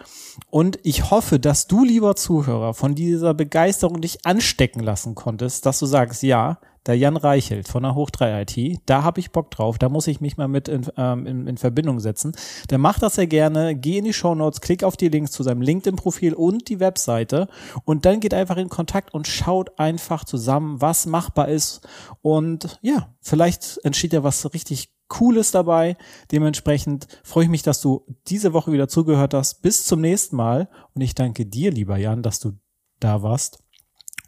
Und 0.50 0.78
ich 0.82 1.10
hoffe, 1.10 1.38
dass 1.38 1.66
du, 1.66 1.84
lieber 1.84 2.16
Zuhörer, 2.16 2.74
von 2.74 2.94
dieser 2.94 3.34
Begeisterung 3.34 4.00
dich 4.00 4.24
anstecken 4.24 4.80
lassen 4.80 5.14
konntest, 5.14 5.66
dass 5.66 5.78
du 5.78 5.86
sagst, 5.86 6.22
ja, 6.22 6.58
der 6.86 6.96
Jan 6.96 7.16
Reichelt 7.16 7.68
von 7.68 7.82
der 7.82 7.94
Hoch 7.94 8.10
3 8.10 8.42
IT, 8.42 8.80
da 8.86 9.02
habe 9.02 9.20
ich 9.20 9.32
Bock 9.32 9.50
drauf, 9.50 9.78
da 9.78 9.88
muss 9.88 10.06
ich 10.06 10.20
mich 10.20 10.36
mal 10.36 10.48
mit 10.48 10.68
in, 10.68 10.86
ähm, 10.96 11.26
in, 11.26 11.46
in, 11.46 11.56
Verbindung 11.56 12.00
setzen. 12.00 12.32
Der 12.70 12.78
macht 12.78 13.02
das 13.02 13.16
sehr 13.16 13.26
gerne, 13.26 13.74
geh 13.74 13.98
in 13.98 14.04
die 14.04 14.12
Show 14.12 14.34
Notes, 14.34 14.60
klick 14.60 14.84
auf 14.84 14.96
die 14.96 15.08
Links 15.08 15.32
zu 15.32 15.42
seinem 15.42 15.62
LinkedIn-Profil 15.62 16.34
und 16.34 16.68
die 16.68 16.80
Webseite 16.80 17.48
und 17.84 18.04
dann 18.04 18.20
geht 18.20 18.34
einfach 18.34 18.56
in 18.56 18.68
Kontakt 18.68 19.12
und 19.14 19.26
schaut 19.26 19.78
einfach 19.78 20.24
zusammen, 20.24 20.80
was 20.80 21.06
machbar 21.06 21.48
ist 21.48 21.86
und 22.22 22.78
ja, 22.82 23.08
vielleicht 23.20 23.80
entsteht 23.82 24.12
ja 24.12 24.22
was 24.22 24.52
richtig 24.54 24.90
Cooles 25.08 25.50
dabei. 25.50 25.96
Dementsprechend 26.32 27.06
freue 27.22 27.44
ich 27.44 27.50
mich, 27.50 27.62
dass 27.62 27.80
du 27.80 28.06
diese 28.26 28.52
Woche 28.52 28.72
wieder 28.72 28.88
zugehört 28.88 29.34
hast. 29.34 29.62
Bis 29.62 29.84
zum 29.84 30.00
nächsten 30.00 30.36
Mal. 30.36 30.68
Und 30.94 31.02
ich 31.02 31.14
danke 31.14 31.46
dir, 31.46 31.70
lieber 31.70 31.96
Jan, 31.96 32.22
dass 32.22 32.40
du 32.40 32.52
da 33.00 33.22
warst 33.22 33.58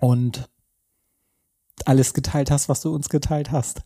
und 0.01 0.49
alles 1.85 2.15
geteilt 2.15 2.51
hast, 2.51 2.69
was 2.69 2.81
du 2.81 2.95
uns 2.95 3.09
geteilt 3.09 3.51
hast. 3.51 3.83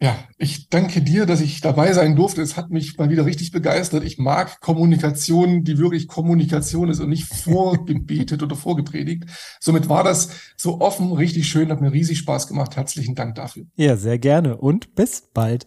Ja, 0.00 0.18
ich 0.36 0.68
danke 0.68 1.00
dir, 1.00 1.24
dass 1.24 1.40
ich 1.40 1.60
dabei 1.60 1.92
sein 1.92 2.16
durfte. 2.16 2.42
Es 2.42 2.56
hat 2.56 2.70
mich 2.70 2.98
mal 2.98 3.10
wieder 3.10 3.24
richtig 3.24 3.52
begeistert. 3.52 4.04
Ich 4.04 4.18
mag 4.18 4.60
Kommunikation, 4.60 5.62
die 5.62 5.78
wirklich 5.78 6.08
Kommunikation 6.08 6.90
ist 6.90 7.00
und 7.00 7.08
nicht 7.08 7.24
vorgebetet 7.32 8.42
oder 8.42 8.56
vorgepredigt. 8.56 9.24
Somit 9.60 9.88
war 9.88 10.04
das 10.04 10.30
so 10.56 10.80
offen, 10.80 11.12
richtig 11.12 11.48
schön, 11.48 11.70
hat 11.70 11.80
mir 11.80 11.92
riesig 11.92 12.18
Spaß 12.18 12.48
gemacht. 12.48 12.76
Herzlichen 12.76 13.14
Dank 13.14 13.36
dafür. 13.36 13.66
Ja, 13.76 13.96
sehr 13.96 14.18
gerne 14.18 14.56
und 14.56 14.94
bis 14.94 15.30
bald. 15.32 15.66